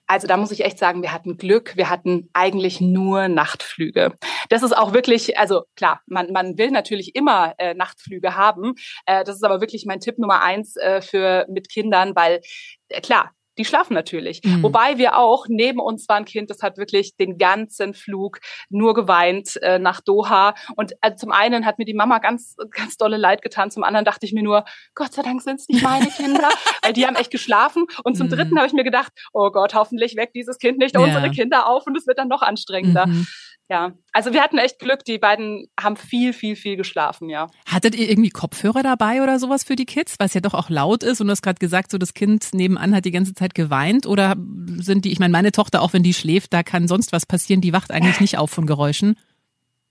Also 0.05 0.27
da 0.27 0.37
muss 0.37 0.51
ich 0.51 0.63
echt 0.63 0.77
sagen, 0.77 1.01
wir 1.01 1.11
hatten 1.11 1.37
Glück. 1.37 1.75
Wir 1.75 1.89
hatten 1.89 2.29
eigentlich 2.33 2.81
nur 2.81 3.27
Nachtflüge. 3.27 4.13
Das 4.49 4.61
ist 4.61 4.77
auch 4.77 4.93
wirklich, 4.93 5.39
also 5.39 5.63
klar, 5.75 6.01
man, 6.05 6.31
man 6.31 6.57
will 6.59 6.69
natürlich 6.69 7.15
immer 7.15 7.55
äh, 7.57 7.73
Nachtflüge 7.73 8.35
haben. 8.35 8.75
Äh, 9.07 9.23
das 9.23 9.37
ist 9.37 9.43
aber 9.43 9.59
wirklich 9.59 9.85
mein 9.87 9.99
Tipp 9.99 10.19
Nummer 10.19 10.41
eins 10.41 10.75
äh, 10.75 11.01
für 11.01 11.47
mit 11.49 11.69
Kindern, 11.69 12.15
weil 12.15 12.41
äh, 12.89 13.01
klar, 13.01 13.31
die 13.61 13.65
schlafen 13.65 13.93
natürlich. 13.93 14.41
Mhm. 14.43 14.63
Wobei 14.63 14.97
wir 14.97 15.17
auch, 15.17 15.45
neben 15.47 15.79
uns 15.79 16.09
war 16.09 16.15
ein 16.15 16.25
Kind, 16.25 16.49
das 16.49 16.63
hat 16.63 16.77
wirklich 16.77 17.15
den 17.15 17.37
ganzen 17.37 17.93
Flug 17.93 18.39
nur 18.69 18.95
geweint 18.95 19.61
äh, 19.61 19.77
nach 19.77 20.01
Doha. 20.01 20.55
Und 20.75 20.93
äh, 21.01 21.15
zum 21.15 21.31
einen 21.31 21.67
hat 21.67 21.77
mir 21.77 21.85
die 21.85 21.93
Mama 21.93 22.17
ganz, 22.17 22.55
ganz 22.71 22.97
dolle 22.97 23.17
leid 23.17 23.43
getan, 23.43 23.69
zum 23.69 23.83
anderen 23.83 24.03
dachte 24.03 24.25
ich 24.25 24.33
mir 24.33 24.41
nur, 24.41 24.65
Gott 24.95 25.13
sei 25.13 25.21
Dank 25.21 25.43
sind 25.43 25.59
es 25.59 25.69
nicht 25.69 25.83
meine 25.83 26.07
Kinder, 26.07 26.49
weil 26.81 26.93
die 26.93 27.05
haben 27.05 27.15
echt 27.15 27.29
geschlafen. 27.29 27.85
Und 28.03 28.17
zum 28.17 28.27
mhm. 28.27 28.31
dritten 28.31 28.57
habe 28.57 28.65
ich 28.65 28.73
mir 28.73 28.83
gedacht, 28.83 29.11
oh 29.31 29.51
Gott, 29.51 29.75
hoffentlich 29.75 30.15
weckt 30.15 30.35
dieses 30.35 30.57
Kind 30.57 30.79
nicht 30.79 30.95
ja. 30.95 31.01
unsere 31.01 31.29
Kinder 31.29 31.67
auf 31.67 31.85
und 31.85 31.95
es 31.95 32.07
wird 32.07 32.17
dann 32.17 32.29
noch 32.29 32.41
anstrengender. 32.41 33.05
Mhm. 33.05 33.27
Ja, 33.69 33.93
also 34.11 34.33
wir 34.33 34.41
hatten 34.41 34.57
echt 34.57 34.79
Glück. 34.79 35.05
Die 35.05 35.17
beiden 35.17 35.67
haben 35.79 35.95
viel, 35.95 36.33
viel, 36.33 36.55
viel 36.55 36.75
geschlafen, 36.75 37.29
ja. 37.29 37.49
Hattet 37.65 37.95
ihr 37.95 38.09
irgendwie 38.09 38.29
Kopfhörer 38.29 38.83
dabei 38.83 39.21
oder 39.21 39.39
sowas 39.39 39.63
für 39.63 39.75
die 39.75 39.85
Kids, 39.85 40.15
es 40.19 40.33
ja 40.33 40.41
doch 40.41 40.53
auch 40.53 40.69
laut 40.69 41.03
ist 41.03 41.21
und 41.21 41.27
du 41.27 41.31
hast 41.31 41.41
gerade 41.41 41.59
gesagt, 41.59 41.91
so 41.91 41.97
das 41.97 42.13
Kind 42.13 42.53
nebenan 42.53 42.95
hat 42.95 43.05
die 43.05 43.11
ganze 43.11 43.33
Zeit 43.33 43.55
geweint 43.55 44.05
oder 44.05 44.35
sind 44.77 45.05
die, 45.05 45.11
ich 45.11 45.19
meine, 45.19 45.31
meine 45.31 45.51
Tochter, 45.51 45.81
auch 45.81 45.93
wenn 45.93 46.03
die 46.03 46.13
schläft, 46.13 46.53
da 46.53 46.63
kann 46.63 46.87
sonst 46.87 47.11
was 47.11 47.25
passieren, 47.25 47.61
die 47.61 47.73
wacht 47.73 47.91
eigentlich 47.91 48.19
nicht 48.19 48.37
auf 48.37 48.51
von 48.51 48.65
Geräuschen. 48.65 49.15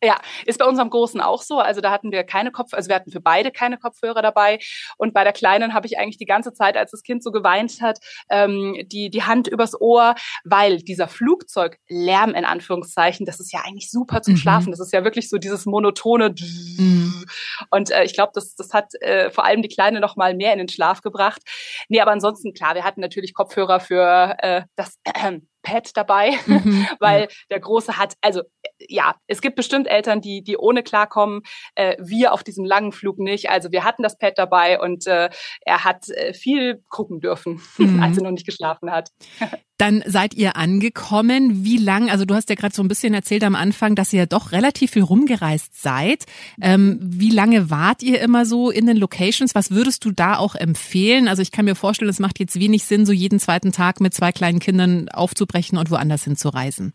Ja, 0.03 0.19
ist 0.47 0.59
bei 0.59 0.65
unserem 0.65 0.89
Großen 0.89 1.21
auch 1.21 1.43
so. 1.43 1.59
Also 1.59 1.83
da 1.83 1.91
hatten 1.91 2.11
wir 2.11 2.25
keine 2.25 2.51
Kopf, 2.51 2.73
also 2.73 2.89
wir 2.89 2.97
hatten 2.97 3.11
für 3.11 3.21
beide 3.21 3.51
keine 3.51 3.77
Kopfhörer 3.77 4.23
dabei. 4.23 4.59
Und 4.97 5.13
bei 5.13 5.25
der 5.25 5.35
Kleinen 5.35 5.75
habe 5.75 5.87
ich 5.87 5.99
eigentlich 5.99 6.17
die 6.17 6.25
ganze 6.25 6.55
Zeit, 6.55 6.77
als 6.77 6.91
das 6.93 7.03
Kind 7.03 7.23
so 7.23 7.31
geweint 7.31 7.81
hat, 7.83 7.99
ähm, 8.31 8.77
die, 8.87 9.11
die 9.11 9.23
Hand 9.25 9.47
übers 9.47 9.79
Ohr, 9.79 10.15
weil 10.45 10.79
dieser 10.79 11.07
Flugzeuglärm 11.07 12.35
in 12.35 12.47
Anführungszeichen, 12.47 13.27
das 13.27 13.41
ist 13.41 13.53
ja 13.53 13.61
eigentlich 13.65 13.91
super 13.91 14.23
zum 14.23 14.35
mhm. 14.35 14.39
Schlafen. 14.39 14.71
Das 14.71 14.81
ist 14.81 14.93
ja 14.93 15.05
wirklich 15.05 15.29
so 15.29 15.37
dieses 15.37 15.67
monotone. 15.67 16.35
Mhm. 16.79 17.27
Und 17.71 17.91
äh, 17.91 18.05
ich 18.05 18.15
glaube, 18.15 18.33
das, 18.35 18.55
das 18.55 18.73
hat 18.73 18.95
äh, 19.03 19.31
vor 19.31 19.45
allem 19.45 19.61
die 19.61 19.69
Kleine 19.69 20.01
noch 20.01 20.17
mal 20.17 20.35
mehr 20.35 20.53
in 20.53 20.59
den 20.59 20.69
Schlaf 20.69 21.03
gebracht. 21.03 21.43
Nee, 21.89 22.01
aber 22.01 22.13
ansonsten, 22.13 22.55
klar, 22.55 22.75
wir 22.75 22.85
hatten 22.85 23.03
natürlich 23.03 23.35
Kopfhörer 23.35 23.81
für 23.81 24.37
äh, 24.39 24.63
das 24.77 24.99
äh, 25.05 25.41
Pad 25.63 25.97
dabei, 25.97 26.33
mhm, 26.47 26.87
weil 26.99 27.29
der 27.51 27.61
Große 27.61 27.99
hat, 27.99 28.15
also 28.21 28.43
ja, 28.79 29.15
es 29.27 29.41
gibt 29.41 29.57
bestimmt 29.57 29.89
Eltern, 29.89 30.21
die, 30.21 30.43
die 30.43 30.57
ohne 30.57 30.83
klarkommen, 30.83 31.43
äh, 31.75 31.97
wir 31.99 32.33
auf 32.33 32.43
diesem 32.43 32.65
langen 32.65 32.93
Flug 32.93 33.19
nicht. 33.19 33.51
Also 33.51 33.73
wir 33.73 33.85
hatten 33.85 34.03
das 34.03 34.19
Pad 34.19 34.39
dabei 34.39 34.81
und 34.81 35.07
äh, 35.07 35.31
er 35.63 35.85
hat 35.85 36.09
äh, 36.09 36.33
viel 36.33 36.83
gucken 36.89 37.21
dürfen, 37.21 37.61
mhm. 37.79 38.03
als 38.03 38.17
er 38.17 38.25
noch 38.25 38.31
nicht 38.31 38.47
geschlafen 38.47 38.91
hat. 38.91 39.11
Dann 39.81 40.05
seid 40.07 40.35
ihr 40.35 40.57
angekommen. 40.57 41.65
Wie 41.65 41.79
lang? 41.79 42.11
Also 42.11 42.27
du 42.27 42.35
hast 42.35 42.51
ja 42.51 42.55
gerade 42.55 42.75
so 42.75 42.83
ein 42.83 42.89
bisschen 42.89 43.15
erzählt 43.15 43.43
am 43.45 43.55
Anfang, 43.55 43.95
dass 43.95 44.13
ihr 44.13 44.27
doch 44.27 44.53
relativ 44.53 44.91
viel 44.91 45.03
rumgereist 45.03 45.81
seid. 45.81 46.27
Ähm, 46.61 46.99
wie 47.01 47.31
lange 47.31 47.71
wart 47.71 48.03
ihr 48.03 48.21
immer 48.21 48.45
so 48.45 48.71
in 48.71 48.85
den 48.85 48.99
Locations? 48.99 49.55
Was 49.55 49.71
würdest 49.71 50.05
du 50.05 50.11
da 50.11 50.37
auch 50.37 50.55
empfehlen? 50.55 51.29
Also 51.29 51.41
ich 51.41 51.51
kann 51.51 51.65
mir 51.65 51.77
vorstellen, 51.77 52.11
es 52.11 52.19
macht 52.19 52.39
jetzt 52.39 52.61
wenig 52.61 52.85
Sinn, 52.85 53.07
so 53.07 53.13
jeden 53.13 53.41
zweiten 53.41 53.73
Tag 53.73 54.01
mit 54.01 54.13
zwei 54.13 54.33
kleinen 54.33 54.59
Kindern 54.59 55.09
aufzubrechen 55.09 55.79
und 55.79 55.91
woanders 55.91 56.25
hinzureisen. 56.25 56.93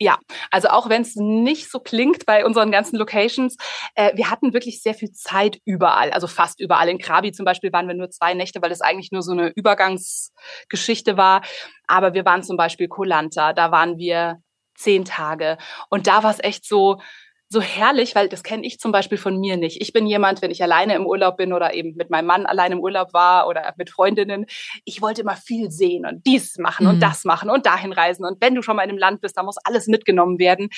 Ja, 0.00 0.18
also 0.50 0.68
auch 0.68 0.88
wenn 0.88 1.02
es 1.02 1.14
nicht 1.14 1.70
so 1.70 1.78
klingt 1.78 2.26
bei 2.26 2.44
unseren 2.44 2.72
ganzen 2.72 2.96
Locations, 2.96 3.56
äh, 3.94 4.16
wir 4.16 4.28
hatten 4.28 4.52
wirklich 4.52 4.82
sehr 4.82 4.94
viel 4.94 5.12
Zeit 5.12 5.60
überall, 5.64 6.10
also 6.10 6.26
fast 6.26 6.60
überall. 6.60 6.88
In 6.88 6.98
Krabi 6.98 7.30
zum 7.30 7.44
Beispiel 7.44 7.72
waren 7.72 7.86
wir 7.86 7.94
nur 7.94 8.10
zwei 8.10 8.34
Nächte, 8.34 8.60
weil 8.60 8.72
es 8.72 8.80
eigentlich 8.80 9.12
nur 9.12 9.22
so 9.22 9.32
eine 9.32 9.52
Übergangsgeschichte 9.54 11.16
war. 11.16 11.42
Aber 11.86 12.12
wir 12.12 12.24
waren 12.24 12.42
zum 12.42 12.56
Beispiel 12.56 12.88
Kolanta, 12.88 13.52
da 13.52 13.70
waren 13.70 13.96
wir 13.98 14.42
zehn 14.76 15.04
Tage. 15.04 15.58
Und 15.90 16.08
da 16.08 16.24
war 16.24 16.32
es 16.32 16.42
echt 16.42 16.66
so, 16.66 17.00
so 17.54 17.62
herrlich, 17.62 18.14
weil 18.14 18.28
das 18.28 18.42
kenne 18.42 18.66
ich 18.66 18.78
zum 18.78 18.92
Beispiel 18.92 19.16
von 19.16 19.38
mir 19.38 19.56
nicht. 19.56 19.80
Ich 19.80 19.92
bin 19.92 20.06
jemand, 20.06 20.42
wenn 20.42 20.50
ich 20.50 20.62
alleine 20.62 20.94
im 20.94 21.06
Urlaub 21.06 21.38
bin 21.38 21.52
oder 21.52 21.72
eben 21.72 21.94
mit 21.94 22.10
meinem 22.10 22.26
Mann 22.26 22.44
alleine 22.44 22.74
im 22.74 22.80
Urlaub 22.80 23.14
war 23.14 23.46
oder 23.46 23.72
mit 23.78 23.88
Freundinnen, 23.88 24.44
ich 24.84 25.00
wollte 25.00 25.22
immer 25.22 25.36
viel 25.36 25.70
sehen 25.70 26.04
und 26.04 26.26
dies 26.26 26.58
machen 26.58 26.84
mhm. 26.84 26.94
und 26.94 27.00
das 27.00 27.24
machen 27.24 27.48
und 27.48 27.64
dahin 27.64 27.92
reisen. 27.92 28.26
Und 28.26 28.42
wenn 28.42 28.54
du 28.54 28.62
schon 28.62 28.76
mal 28.76 28.82
in 28.82 28.90
einem 28.90 28.98
Land 28.98 29.20
bist, 29.20 29.38
da 29.38 29.42
muss 29.42 29.56
alles 29.64 29.86
mitgenommen 29.86 30.38
werden. 30.38 30.68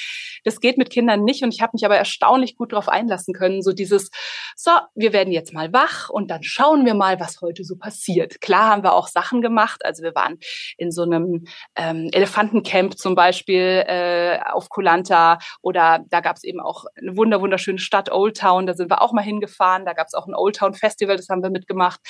Das 0.44 0.60
geht 0.60 0.76
mit 0.76 0.90
Kindern 0.90 1.24
nicht 1.24 1.42
und 1.42 1.52
ich 1.52 1.62
habe 1.62 1.70
mich 1.72 1.84
aber 1.84 1.96
erstaunlich 1.96 2.56
gut 2.56 2.72
darauf 2.72 2.88
einlassen 2.88 3.32
können. 3.32 3.62
So 3.62 3.72
dieses, 3.72 4.10
so, 4.54 4.70
wir 4.94 5.12
werden 5.14 5.32
jetzt 5.32 5.54
mal 5.54 5.72
wach 5.72 6.10
und 6.10 6.30
dann 6.30 6.42
schauen 6.42 6.84
wir 6.84 6.94
mal, 6.94 7.18
was 7.18 7.40
heute 7.40 7.64
so 7.64 7.76
passiert. 7.76 8.40
Klar 8.42 8.70
haben 8.70 8.82
wir 8.82 8.92
auch 8.92 9.08
Sachen 9.08 9.40
gemacht. 9.40 9.82
Also 9.84 10.02
wir 10.02 10.14
waren 10.14 10.38
in 10.76 10.92
so 10.92 11.02
einem 11.02 11.46
ähm, 11.74 12.10
Elefantencamp 12.12 12.98
zum 12.98 13.14
Beispiel 13.14 13.82
äh, 13.86 14.40
auf 14.52 14.68
Kulanta 14.68 15.38
oder 15.62 16.04
da 16.10 16.20
gab 16.20 16.36
es 16.36 16.44
eben 16.44 16.60
auch 16.60 16.65
eine 16.96 17.16
wunder 17.16 17.40
wunderschöne 17.40 17.78
Stadt, 17.78 18.10
Old 18.10 18.36
Town, 18.36 18.66
da 18.66 18.74
sind 18.74 18.90
wir 18.90 19.02
auch 19.02 19.12
mal 19.12 19.22
hingefahren, 19.22 19.84
da 19.84 19.92
gab 19.92 20.06
es 20.06 20.14
auch 20.14 20.26
ein 20.26 20.34
Old 20.34 20.56
Town 20.56 20.74
Festival, 20.74 21.16
das 21.16 21.28
haben 21.28 21.42
wir 21.42 21.50
mitgemacht. 21.50 22.00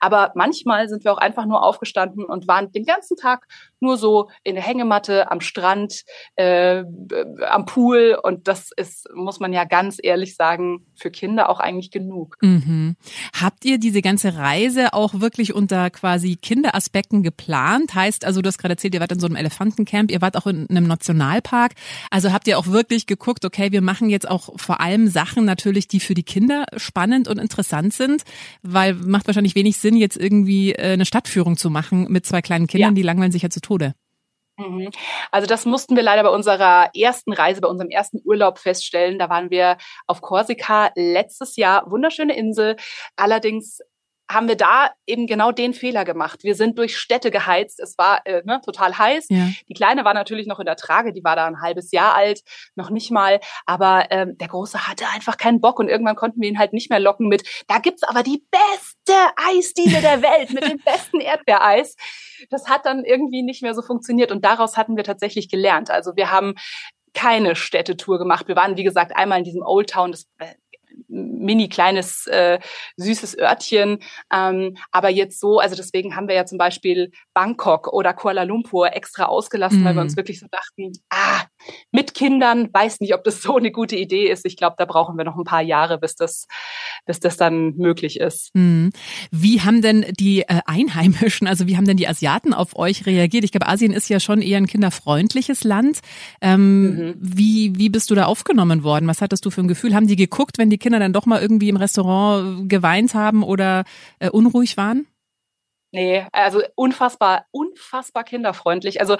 Aber 0.00 0.32
manchmal 0.34 0.88
sind 0.88 1.04
wir 1.04 1.12
auch 1.12 1.18
einfach 1.18 1.46
nur 1.46 1.62
aufgestanden 1.62 2.24
und 2.24 2.48
waren 2.48 2.70
den 2.72 2.84
ganzen 2.84 3.16
Tag 3.16 3.46
nur 3.82 3.96
so 3.96 4.30
in 4.44 4.54
der 4.54 4.64
Hängematte, 4.64 5.30
am 5.30 5.40
Strand, 5.40 6.04
äh, 6.36 6.84
am 7.48 7.66
Pool 7.66 8.18
und 8.22 8.48
das 8.48 8.70
ist, 8.76 9.08
muss 9.14 9.40
man 9.40 9.52
ja 9.52 9.64
ganz 9.64 9.98
ehrlich 10.02 10.36
sagen, 10.36 10.86
für 10.94 11.10
Kinder 11.10 11.50
auch 11.50 11.60
eigentlich 11.60 11.90
genug. 11.90 12.36
Mhm. 12.40 12.96
Habt 13.38 13.64
ihr 13.64 13.78
diese 13.78 14.02
ganze 14.02 14.36
Reise 14.36 14.94
auch 14.94 15.20
wirklich 15.20 15.54
unter 15.54 15.90
quasi 15.90 16.36
Kinderaspekten 16.36 17.22
geplant? 17.22 17.94
Heißt 17.94 18.24
also, 18.24 18.40
du 18.40 18.48
hast 18.48 18.58
gerade 18.58 18.74
erzählt, 18.74 18.94
ihr 18.94 19.00
wart 19.00 19.12
in 19.12 19.20
so 19.20 19.26
einem 19.26 19.36
Elefantencamp, 19.36 20.10
ihr 20.10 20.20
wart 20.20 20.36
auch 20.36 20.46
in 20.46 20.68
einem 20.70 20.86
Nationalpark. 20.86 21.72
Also 22.10 22.32
habt 22.32 22.46
ihr 22.48 22.58
auch 22.58 22.68
wirklich 22.68 23.06
geguckt, 23.06 23.44
okay, 23.44 23.72
wir 23.72 23.82
machen 23.82 24.08
jetzt 24.08 24.28
auch 24.28 24.50
vor 24.56 24.80
allem 24.80 25.08
Sachen 25.08 25.44
natürlich, 25.44 25.88
die 25.88 26.00
für 26.00 26.14
die 26.14 26.22
Kinder 26.22 26.66
spannend 26.76 27.28
und 27.28 27.38
interessant 27.38 27.92
sind, 27.92 28.22
weil 28.62 28.94
macht 28.94 29.26
wahrscheinlich 29.26 29.54
wenig 29.54 29.78
Sinn, 29.78 29.96
jetzt 29.96 30.16
irgendwie 30.16 30.72
äh, 30.72 30.92
eine 30.92 31.04
Stadtführung 31.04 31.56
zu 31.56 31.70
machen 31.70 32.06
mit 32.08 32.26
zwei 32.26 32.42
kleinen 32.42 32.66
Kindern, 32.66 32.90
ja. 32.90 32.94
die 32.94 33.02
langweilen 33.02 33.32
sich 33.32 33.42
ja 33.42 33.50
zu 33.50 33.60
Tode. 33.60 33.71
Mhm. 34.58 34.90
Also 35.30 35.46
das 35.46 35.64
mussten 35.64 35.96
wir 35.96 36.02
leider 36.02 36.22
bei 36.22 36.28
unserer 36.28 36.90
ersten 36.94 37.32
Reise, 37.32 37.60
bei 37.60 37.68
unserem 37.68 37.90
ersten 37.90 38.20
Urlaub 38.24 38.58
feststellen. 38.58 39.18
Da 39.18 39.28
waren 39.28 39.50
wir 39.50 39.78
auf 40.06 40.20
Korsika 40.20 40.90
letztes 40.94 41.56
Jahr, 41.56 41.90
wunderschöne 41.90 42.36
Insel. 42.36 42.76
Allerdings 43.16 43.80
haben 44.30 44.48
wir 44.48 44.56
da 44.56 44.90
eben 45.06 45.26
genau 45.26 45.52
den 45.52 45.74
Fehler 45.74 46.04
gemacht. 46.04 46.42
Wir 46.42 46.54
sind 46.54 46.78
durch 46.78 46.96
Städte 46.96 47.30
geheizt. 47.30 47.80
Es 47.80 47.98
war 47.98 48.24
äh, 48.24 48.42
ne, 48.44 48.60
total 48.64 48.96
heiß. 48.96 49.26
Ja. 49.28 49.48
Die 49.68 49.74
Kleine 49.74 50.04
war 50.04 50.14
natürlich 50.14 50.46
noch 50.46 50.58
in 50.58 50.66
der 50.66 50.76
Trage, 50.76 51.12
die 51.12 51.24
war 51.24 51.36
da 51.36 51.46
ein 51.46 51.60
halbes 51.60 51.92
Jahr 51.92 52.14
alt, 52.14 52.42
noch 52.74 52.90
nicht 52.90 53.10
mal. 53.10 53.40
Aber 53.66 54.06
ähm, 54.10 54.38
der 54.38 54.48
Große 54.48 54.88
hatte 54.88 55.06
einfach 55.14 55.36
keinen 55.36 55.60
Bock 55.60 55.78
und 55.78 55.88
irgendwann 55.88 56.16
konnten 56.16 56.40
wir 56.40 56.48
ihn 56.48 56.58
halt 56.58 56.72
nicht 56.72 56.90
mehr 56.90 57.00
locken 57.00 57.28
mit, 57.28 57.46
da 57.66 57.78
gibt's 57.78 58.02
aber 58.02 58.22
die 58.22 58.44
beste 58.50 59.14
Eisdiele 59.36 60.00
der 60.00 60.22
Welt 60.22 60.50
mit 60.52 60.64
dem 60.64 60.78
besten 60.78 61.20
Erdbeereis. 61.20 61.96
Das 62.50 62.68
hat 62.68 62.86
dann 62.86 63.04
irgendwie 63.04 63.42
nicht 63.42 63.62
mehr 63.62 63.74
so 63.74 63.82
funktioniert 63.82 64.32
und 64.32 64.44
daraus 64.44 64.76
hatten 64.76 64.96
wir 64.96 65.04
tatsächlich 65.04 65.48
gelernt. 65.48 65.90
Also 65.90 66.16
wir 66.16 66.30
haben 66.30 66.54
keine 67.14 67.56
Städtetour 67.56 68.18
gemacht. 68.18 68.48
Wir 68.48 68.56
waren, 68.56 68.76
wie 68.76 68.84
gesagt, 68.84 69.14
einmal 69.14 69.38
in 69.38 69.44
diesem 69.44 69.62
Old 69.62 69.90
Town, 69.90 70.12
das 70.12 70.26
äh, 70.38 70.54
mini 71.08 71.68
kleines 71.68 72.26
äh, 72.26 72.58
süßes 72.96 73.38
Örtchen. 73.38 73.98
Ähm, 74.32 74.76
aber 74.90 75.08
jetzt 75.10 75.40
so, 75.40 75.58
also 75.58 75.76
deswegen 75.76 76.16
haben 76.16 76.28
wir 76.28 76.34
ja 76.34 76.46
zum 76.46 76.58
Beispiel 76.58 77.10
Bangkok 77.34 77.92
oder 77.92 78.14
Kuala 78.14 78.42
Lumpur 78.44 78.94
extra 78.94 79.24
ausgelassen, 79.24 79.80
mhm. 79.80 79.84
weil 79.84 79.94
wir 79.94 80.02
uns 80.02 80.12
mhm. 80.12 80.18
wirklich 80.18 80.40
so 80.40 80.46
dachten, 80.50 80.92
ah, 81.10 81.42
mit 81.90 82.14
Kindern, 82.14 82.68
weiß 82.72 83.00
nicht, 83.00 83.14
ob 83.14 83.24
das 83.24 83.42
so 83.42 83.56
eine 83.56 83.70
gute 83.70 83.96
Idee 83.96 84.30
ist. 84.30 84.44
Ich 84.44 84.56
glaube, 84.56 84.76
da 84.78 84.84
brauchen 84.84 85.16
wir 85.16 85.24
noch 85.24 85.36
ein 85.36 85.44
paar 85.44 85.62
Jahre, 85.62 85.98
bis 85.98 86.14
das, 86.14 86.46
bis 87.06 87.20
das 87.20 87.36
dann 87.36 87.76
möglich 87.76 88.18
ist. 88.20 88.54
Mhm. 88.54 88.90
Wie 89.30 89.60
haben 89.60 89.82
denn 89.82 90.06
die 90.18 90.42
äh, 90.42 90.60
Einheimischen, 90.66 91.46
also 91.46 91.66
wie 91.66 91.76
haben 91.76 91.86
denn 91.86 91.96
die 91.96 92.08
Asiaten 92.08 92.54
auf 92.54 92.76
euch 92.76 93.06
reagiert? 93.06 93.44
Ich 93.44 93.52
glaube, 93.52 93.68
Asien 93.68 93.92
ist 93.92 94.08
ja 94.08 94.20
schon 94.20 94.42
eher 94.42 94.58
ein 94.58 94.66
kinderfreundliches 94.66 95.64
Land. 95.64 96.00
Ähm, 96.40 96.82
mhm. 96.82 97.14
wie, 97.20 97.72
wie 97.76 97.88
bist 97.88 98.10
du 98.10 98.14
da 98.14 98.26
aufgenommen 98.26 98.84
worden? 98.84 99.06
Was 99.06 99.20
hattest 99.20 99.44
du 99.44 99.50
für 99.50 99.60
ein 99.60 99.68
Gefühl? 99.68 99.94
Haben 99.94 100.06
die 100.06 100.16
geguckt, 100.16 100.58
wenn 100.58 100.70
die 100.70 100.78
Kinder 100.78 100.98
dann 100.98 101.12
doch 101.12 101.26
mal 101.26 101.40
irgendwie 101.40 101.68
im 101.68 101.76
Restaurant 101.76 102.68
geweint 102.68 103.14
haben 103.14 103.42
oder 103.42 103.84
äh, 104.18 104.30
unruhig 104.30 104.76
waren? 104.76 105.06
Nee, 105.94 106.26
also 106.32 106.62
unfassbar, 106.74 107.44
unfassbar 107.50 108.24
kinderfreundlich. 108.24 109.00
Also 109.00 109.18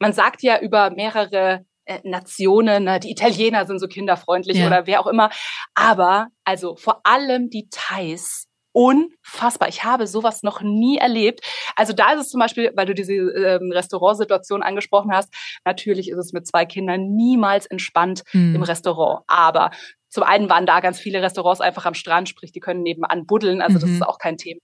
man 0.00 0.12
sagt 0.12 0.42
ja 0.42 0.60
über 0.60 0.90
mehrere 0.90 1.64
äh, 1.88 2.00
Nationen, 2.04 2.84
ne, 2.84 3.00
die 3.00 3.10
Italiener 3.10 3.66
sind 3.66 3.78
so 3.78 3.88
kinderfreundlich 3.88 4.58
ja. 4.58 4.66
oder 4.66 4.86
wer 4.86 5.00
auch 5.00 5.06
immer. 5.06 5.30
Aber 5.74 6.28
also 6.44 6.76
vor 6.76 7.00
allem 7.04 7.48
die 7.50 7.68
Thais 7.70 8.46
unfassbar. 8.72 9.68
Ich 9.68 9.82
habe 9.84 10.06
sowas 10.06 10.42
noch 10.42 10.60
nie 10.60 10.98
erlebt. 10.98 11.40
Also 11.74 11.92
da 11.92 12.12
ist 12.12 12.20
es 12.20 12.28
zum 12.28 12.38
Beispiel, 12.38 12.70
weil 12.76 12.86
du 12.86 12.94
diese 12.94 13.14
ähm, 13.14 13.72
Restaurantsituation 13.72 14.62
angesprochen 14.62 15.10
hast, 15.12 15.34
natürlich 15.64 16.10
ist 16.10 16.18
es 16.18 16.32
mit 16.32 16.46
zwei 16.46 16.66
Kindern 16.66 17.16
niemals 17.16 17.66
entspannt 17.66 18.22
mhm. 18.32 18.54
im 18.54 18.62
Restaurant. 18.62 19.24
Aber 19.26 19.70
zum 20.10 20.22
einen 20.22 20.48
waren 20.48 20.66
da 20.66 20.80
ganz 20.80 20.98
viele 20.98 21.22
Restaurants 21.22 21.60
einfach 21.60 21.86
am 21.86 21.94
Strand, 21.94 22.28
sprich, 22.28 22.52
die 22.52 22.60
können 22.60 22.82
nebenan 22.82 23.26
buddeln, 23.26 23.60
also 23.60 23.78
das 23.78 23.88
mhm. 23.88 23.96
ist 23.96 24.02
auch 24.02 24.18
kein 24.18 24.36
Thema. 24.36 24.60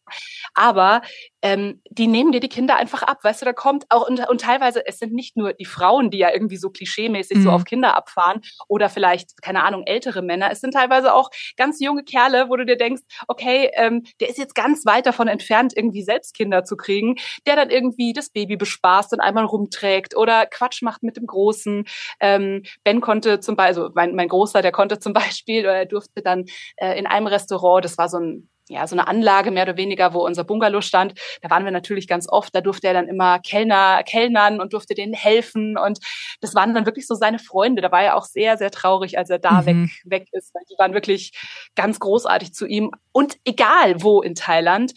Aber 0.54 1.02
ähm, 1.44 1.82
die 1.90 2.06
nehmen 2.06 2.32
dir 2.32 2.40
die 2.40 2.48
Kinder 2.48 2.76
einfach 2.76 3.02
ab, 3.02 3.18
weißt 3.22 3.42
du, 3.42 3.44
da 3.44 3.52
kommt 3.52 3.84
auch, 3.90 4.08
und, 4.08 4.18
und 4.28 4.40
teilweise, 4.40 4.84
es 4.86 4.98
sind 4.98 5.12
nicht 5.12 5.36
nur 5.36 5.52
die 5.52 5.66
Frauen, 5.66 6.10
die 6.10 6.16
ja 6.16 6.32
irgendwie 6.32 6.56
so 6.56 6.70
klischeemäßig 6.70 7.36
mhm. 7.36 7.42
so 7.42 7.50
auf 7.50 7.64
Kinder 7.64 7.94
abfahren 7.94 8.40
oder 8.66 8.88
vielleicht, 8.88 9.42
keine 9.42 9.62
Ahnung, 9.62 9.82
ältere 9.84 10.22
Männer, 10.22 10.50
es 10.50 10.62
sind 10.62 10.72
teilweise 10.72 11.12
auch 11.12 11.28
ganz 11.58 11.80
junge 11.80 12.02
Kerle, 12.02 12.48
wo 12.48 12.56
du 12.56 12.64
dir 12.64 12.78
denkst, 12.78 13.02
okay, 13.28 13.70
ähm, 13.74 14.04
der 14.20 14.30
ist 14.30 14.38
jetzt 14.38 14.54
ganz 14.54 14.86
weit 14.86 15.04
davon 15.04 15.28
entfernt, 15.28 15.74
irgendwie 15.76 16.02
selbst 16.02 16.34
Kinder 16.34 16.64
zu 16.64 16.76
kriegen, 16.76 17.16
der 17.46 17.56
dann 17.56 17.68
irgendwie 17.68 18.14
das 18.14 18.30
Baby 18.30 18.56
bespaßt 18.56 19.12
und 19.12 19.20
einmal 19.20 19.44
rumträgt 19.44 20.16
oder 20.16 20.46
Quatsch 20.46 20.80
macht 20.80 21.02
mit 21.02 21.18
dem 21.18 21.26
Großen. 21.26 21.84
Ähm, 22.20 22.62
ben 22.84 23.02
konnte 23.02 23.40
zum 23.40 23.54
Beispiel, 23.54 23.82
also 23.82 23.90
mein, 23.94 24.14
mein 24.14 24.28
Großer, 24.28 24.62
der 24.62 24.72
konnte 24.72 24.98
zum 24.98 25.12
Beispiel 25.12 25.60
oder 25.60 25.76
er 25.76 25.86
durfte 25.86 26.22
dann 26.22 26.46
äh, 26.76 26.98
in 26.98 27.06
einem 27.06 27.26
Restaurant, 27.26 27.84
das 27.84 27.98
war 27.98 28.08
so 28.08 28.18
ein 28.18 28.48
ja, 28.68 28.86
so 28.86 28.94
eine 28.94 29.06
Anlage 29.08 29.50
mehr 29.50 29.64
oder 29.64 29.76
weniger, 29.76 30.14
wo 30.14 30.24
unser 30.24 30.44
Bungalow 30.44 30.80
stand. 30.80 31.14
Da 31.42 31.50
waren 31.50 31.64
wir 31.64 31.72
natürlich 31.72 32.08
ganz 32.08 32.28
oft. 32.28 32.54
Da 32.54 32.60
durfte 32.60 32.86
er 32.86 32.94
dann 32.94 33.08
immer 33.08 33.38
Kellner, 33.38 34.02
Kellnern 34.04 34.60
und 34.60 34.72
durfte 34.72 34.94
denen 34.94 35.12
helfen. 35.12 35.76
Und 35.76 35.98
das 36.40 36.54
waren 36.54 36.74
dann 36.74 36.86
wirklich 36.86 37.06
so 37.06 37.14
seine 37.14 37.38
Freunde. 37.38 37.82
Da 37.82 37.92
war 37.92 38.02
er 38.02 38.16
auch 38.16 38.24
sehr, 38.24 38.56
sehr 38.56 38.70
traurig, 38.70 39.18
als 39.18 39.28
er 39.28 39.38
da 39.38 39.62
mhm. 39.62 39.66
weg, 39.66 39.76
weg 40.04 40.28
ist, 40.32 40.54
weil 40.54 40.62
die 40.70 40.78
waren 40.78 40.94
wirklich 40.94 41.32
ganz 41.74 42.00
großartig 42.00 42.54
zu 42.54 42.66
ihm. 42.66 42.90
Und 43.12 43.36
egal 43.44 44.02
wo 44.02 44.22
in 44.22 44.34
Thailand, 44.34 44.94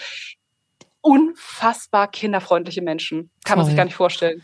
unfassbar 1.02 2.10
kinderfreundliche 2.10 2.82
Menschen. 2.82 3.32
Kann 3.44 3.56
Toll. 3.56 3.58
man 3.58 3.66
sich 3.66 3.76
gar 3.76 3.86
nicht 3.86 3.96
vorstellen. 3.96 4.44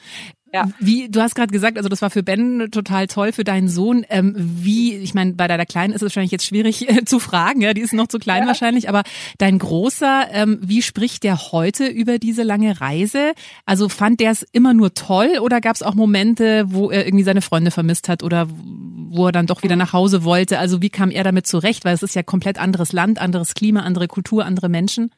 Ja. 0.54 0.70
Wie, 0.80 1.10
du 1.10 1.20
hast 1.20 1.34
gerade 1.34 1.52
gesagt, 1.52 1.78
also 1.78 1.90
das 1.90 2.04
war 2.04 2.12
für 2.12 2.22
Ben 2.22 2.70
total 2.70 3.08
toll, 3.08 3.32
für 3.32 3.44
deinen 3.44 3.68
Sohn. 3.68 4.06
Ähm, 4.10 4.36
wie, 4.38 4.96
ich 4.96 5.16
meine, 5.16 5.34
bei 5.34 5.48
deiner 5.48 5.66
Kleinen 5.66 5.94
ist 5.94 6.04
es 6.04 6.12
wahrscheinlich 6.12 6.32
jetzt 6.32 6.46
schwierig 6.46 6.88
äh, 6.88 7.04
zu 7.06 7.20
fragen, 7.20 7.62
ja, 7.62 7.74
die 7.74 7.82
ist 7.82 7.92
noch 7.92 8.06
zu 8.06 8.20
klein 8.20 8.44
ja. 8.44 8.48
wahrscheinlich, 8.48 8.88
aber 8.88 9.02
dein 9.40 9.58
Großer, 9.58 10.28
ähm, 10.32 10.60
wie 10.62 10.84
spricht 10.84 11.24
der 11.24 11.52
heute 11.52 11.88
über 11.88 12.20
diese 12.20 12.44
lange 12.44 12.80
Reise? 12.80 13.34
Also 13.66 13.90
fand 13.90 14.20
der 14.20 14.30
es 14.30 14.44
immer 14.44 14.76
nur 14.76 14.94
toll 14.94 15.40
oder 15.42 15.60
gab 15.60 15.76
es 15.76 15.82
auch 15.82 15.96
Momente, 15.96 16.66
wo 16.68 16.92
er 16.92 17.08
irgendwie 17.08 17.26
seine 17.26 17.42
Freunde 17.42 17.72
vermisst 17.72 18.08
hat 18.08 18.22
oder 18.22 18.48
wo 18.48 19.26
er 19.26 19.32
dann 19.32 19.48
doch 19.48 19.64
wieder 19.64 19.76
nach 19.76 19.94
Hause 19.94 20.24
wollte? 20.24 20.60
Also 20.60 20.84
wie 20.84 20.92
kam 20.92 21.10
er 21.10 21.24
damit 21.24 21.48
zurecht? 21.48 21.84
Weil 21.84 21.96
es 21.96 22.04
ist 22.04 22.14
ja 22.14 22.22
komplett 22.22 22.60
anderes 22.60 22.94
Land, 22.94 23.20
anderes 23.20 23.56
Klima, 23.56 23.80
andere 23.80 24.08
Kultur, 24.08 24.46
andere 24.46 24.70
Menschen. 24.70 25.12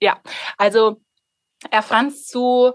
Ja, 0.00 0.18
also 0.56 1.00
er 1.70 1.82
fand 1.82 2.16
zu 2.16 2.72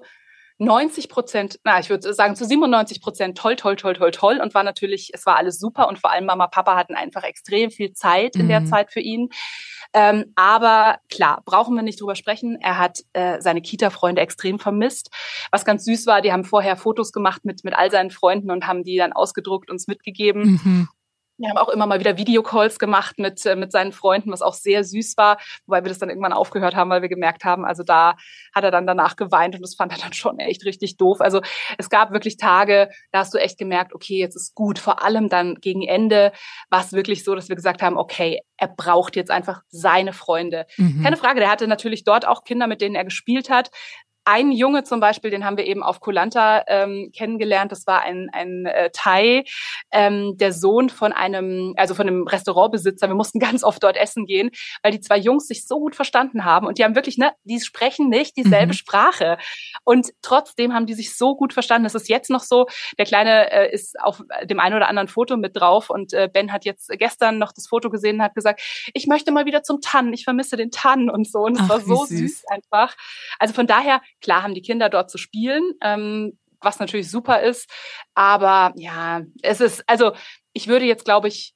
90 0.64 1.10
Prozent, 1.10 1.60
na, 1.64 1.80
ich 1.80 1.90
würde 1.90 2.14
sagen 2.14 2.36
zu 2.36 2.46
97 2.46 3.02
Prozent 3.02 3.38
toll, 3.38 3.56
toll, 3.56 3.76
toll, 3.76 3.94
toll, 3.94 4.12
toll 4.12 4.40
und 4.42 4.54
war 4.54 4.64
natürlich, 4.64 5.12
es 5.14 5.26
war 5.26 5.38
alles 5.38 5.60
super 5.60 5.88
und 5.88 6.00
vor 6.00 6.12
allem 6.12 6.26
Mama, 6.26 6.48
Papa 6.48 6.76
hatten 6.76 6.96
einfach 6.96 7.24
extrem 7.24 7.72
viel 7.72 7.94
Zeit 7.94 8.36
in 8.36 8.46
mhm. 8.46 8.50
der 8.50 8.66
Zeit 8.66 8.92
für 8.92 9.00
ihn. 9.00 9.30
Ähm, 9.94 10.34
aber 10.36 10.98
klar, 11.10 11.44
brauchen 11.46 11.76
wir 11.76 11.84
nicht 11.84 12.02
drüber 12.02 12.16
sprechen. 12.16 12.58
Er 12.60 12.80
hat 12.80 13.02
äh, 13.14 13.40
seine 13.42 13.62
Kita-Freunde 13.62 14.22
extrem 14.22 14.58
vermisst. 14.58 15.12
Was 15.52 15.66
ganz 15.66 15.86
süß 15.86 16.08
war, 16.08 16.22
die 16.22 16.32
haben 16.32 16.46
vorher 16.46 16.76
Fotos 16.78 17.12
gemacht 17.12 17.46
mit, 17.46 17.64
mit 17.64 17.76
all 17.76 17.92
seinen 17.92 18.10
Freunden 18.10 18.50
und 18.50 18.66
haben 18.66 18.84
die 18.84 18.98
dann 18.98 19.14
ausgedruckt 19.14 19.70
uns 19.70 19.88
mitgegeben. 19.88 20.60
Mhm. 20.64 20.88
Wir 21.38 21.50
haben 21.50 21.58
auch 21.58 21.70
immer 21.70 21.88
mal 21.88 22.00
wieder 22.00 22.18
Videocalls 22.18 22.80
gemacht 22.80 23.18
mit, 23.18 23.46
äh, 23.46 23.56
mit 23.56 23.72
seinen 23.72 23.92
Freunden, 23.92 24.32
was 24.32 24.42
auch 24.42 24.54
sehr 24.54 24.84
süß 24.84 25.18
war, 25.18 25.38
wobei 25.66 25.84
wir 25.84 25.90
das 25.90 26.00
dann 26.00 26.10
irgendwann 26.10 26.34
aufgehört 26.34 26.76
haben, 26.76 26.90
weil 26.90 27.02
wir 27.02 27.10
gemerkt 27.10 27.44
haben, 27.44 27.66
also 27.66 27.84
da 27.84 28.16
hat 28.54 28.64
er 28.64 28.72
dann 28.72 28.86
danach 28.86 29.16
geweint 29.16 29.56
und 29.56 29.62
das 29.62 29.76
fand 29.76 29.92
er 29.92 29.98
dann 29.98 30.14
schon 30.14 30.40
echt 30.40 30.66
richtig 30.66 30.98
doof. 30.98 31.22
Also 31.22 31.42
es 31.78 31.90
gab 31.90 32.12
wirklich 32.12 32.38
Tage, 32.38 32.90
da 33.12 33.20
hast 33.20 33.34
du 33.34 33.40
echt 33.40 33.58
gemerkt, 33.58 33.94
okay, 33.94 34.18
jetzt 34.18 34.36
ist 34.36 34.54
gut. 34.56 34.80
Vor 34.80 35.04
allem 35.04 35.30
dann 35.30 35.56
gegen 35.56 35.82
Ende 35.82 36.32
war 36.70 36.82
es 36.82 36.94
wirklich 36.94 37.24
so, 37.24 37.36
dass 37.36 37.50
wir 37.50 37.56
gesagt 37.56 37.82
haben, 37.82 37.98
okay, 37.98 38.42
er 38.58 38.68
braucht 38.68 39.16
jetzt 39.16 39.32
einfach 39.32 39.62
seine 39.70 40.14
Freunde. 40.14 40.66
Mhm. 40.78 41.04
Keine 41.04 41.18
Frage, 41.18 41.40
der 41.40 41.50
hatte 41.50 41.68
natürlich 41.68 42.04
dort 42.04 42.28
auch 42.28 42.44
Kinder, 42.44 42.68
mit 42.68 42.82
denen 42.82 42.96
er 42.96 43.04
gespielt 43.04 43.50
hat, 43.50 43.72
ein 44.26 44.52
Junge 44.52 44.84
zum 44.84 45.00
Beispiel, 45.00 45.32
den 45.32 45.46
haben 45.46 45.58
wir 45.58 45.66
eben 45.66 45.84
auf 45.84 46.00
Kolanta 46.00 46.64
ähm, 46.68 47.12
kennengelernt. 47.16 47.72
Das 47.72 47.86
war 47.88 48.02
ein, 48.02 48.30
ein 48.32 48.66
äh, 48.66 48.90
Thai, 48.94 49.44
ähm, 49.92 50.38
der 50.38 50.54
Sohn 50.54 50.90
von 50.90 51.12
einem, 51.12 51.74
also 51.78 51.94
von 51.94 52.08
einem 52.08 52.28
Restaurantbesitzer. 52.28 53.08
Wir 53.08 53.16
mussten 53.16 53.40
ganz 53.44 53.64
oft 53.64 53.84
dort 53.84 53.98
essen 53.98 54.26
gehen, 54.26 54.52
weil 54.82 54.92
die 54.92 55.02
zwei 55.02 55.18
Jungs 55.18 55.48
sich 55.48 55.68
so 55.68 55.80
gut 55.80 55.96
verstanden 55.96 56.46
haben. 56.46 56.68
Und 56.68 56.78
die 56.78 56.84
haben 56.84 56.96
wirklich, 56.96 57.18
ne, 57.18 57.34
die 57.44 57.60
sprechen 57.60 58.10
nicht 58.10 58.38
dieselbe 58.38 58.68
mhm. 58.68 58.74
Sprache. 58.74 59.38
Und 59.84 60.10
trotzdem 60.22 60.74
haben 60.74 60.86
die 60.86 60.94
sich 60.94 61.16
so 61.16 61.36
gut 61.36 61.54
verstanden. 61.54 61.84
Das 61.84 61.96
ist 61.96 62.10
jetzt 62.10 62.30
noch 62.30 62.44
so. 62.44 62.68
Der 62.98 63.06
Kleine 63.06 63.52
äh, 63.52 63.74
ist 63.74 64.00
auf 64.02 64.22
dem 64.44 64.60
einen 64.60 64.76
oder 64.76 64.88
anderen 64.88 65.08
Foto 65.08 65.38
mit 65.38 65.56
drauf. 65.56 65.90
Und 65.90 66.14
äh, 66.14 66.30
Ben 66.32 66.52
hat 66.52 66.66
jetzt 66.66 66.90
gestern 66.98 67.38
noch 67.38 67.52
das 67.52 67.68
Foto 67.68 67.90
gesehen 67.90 68.18
und 68.18 68.24
hat 68.24 68.36
gesagt, 68.36 68.62
ich 68.94 69.08
möchte 69.08 69.32
mal 69.32 69.46
wieder 69.46 69.64
zum 69.64 69.82
Tannen. 69.82 70.14
Ich 70.14 70.24
vermisse 70.24 70.56
den 70.56 70.72
Tannen 70.72 71.10
und 71.10 71.30
so. 71.30 71.40
Und 71.40 71.60
es 71.60 71.68
war 71.68 71.80
so 71.82 72.06
süß. 72.06 72.20
süß 72.20 72.44
einfach. 72.50 72.96
Also 73.40 73.54
von 73.54 73.68
daher 73.68 74.02
Klar 74.24 74.42
haben 74.42 74.56
die 74.56 74.62
Kinder 74.62 74.90
dort 74.90 75.12
zu 75.12 75.20
spielen, 75.20 75.74
ähm, 75.82 76.38
was 76.62 76.80
natürlich 76.80 77.12
super 77.12 77.42
ist. 77.42 77.70
Aber 78.16 78.74
ja, 78.76 79.22
es 79.44 79.62
ist, 79.62 79.84
also 79.88 80.14
ich 80.54 80.68
würde 80.68 80.86
jetzt, 80.86 81.06
glaube 81.06 81.28
ich, 81.28 81.54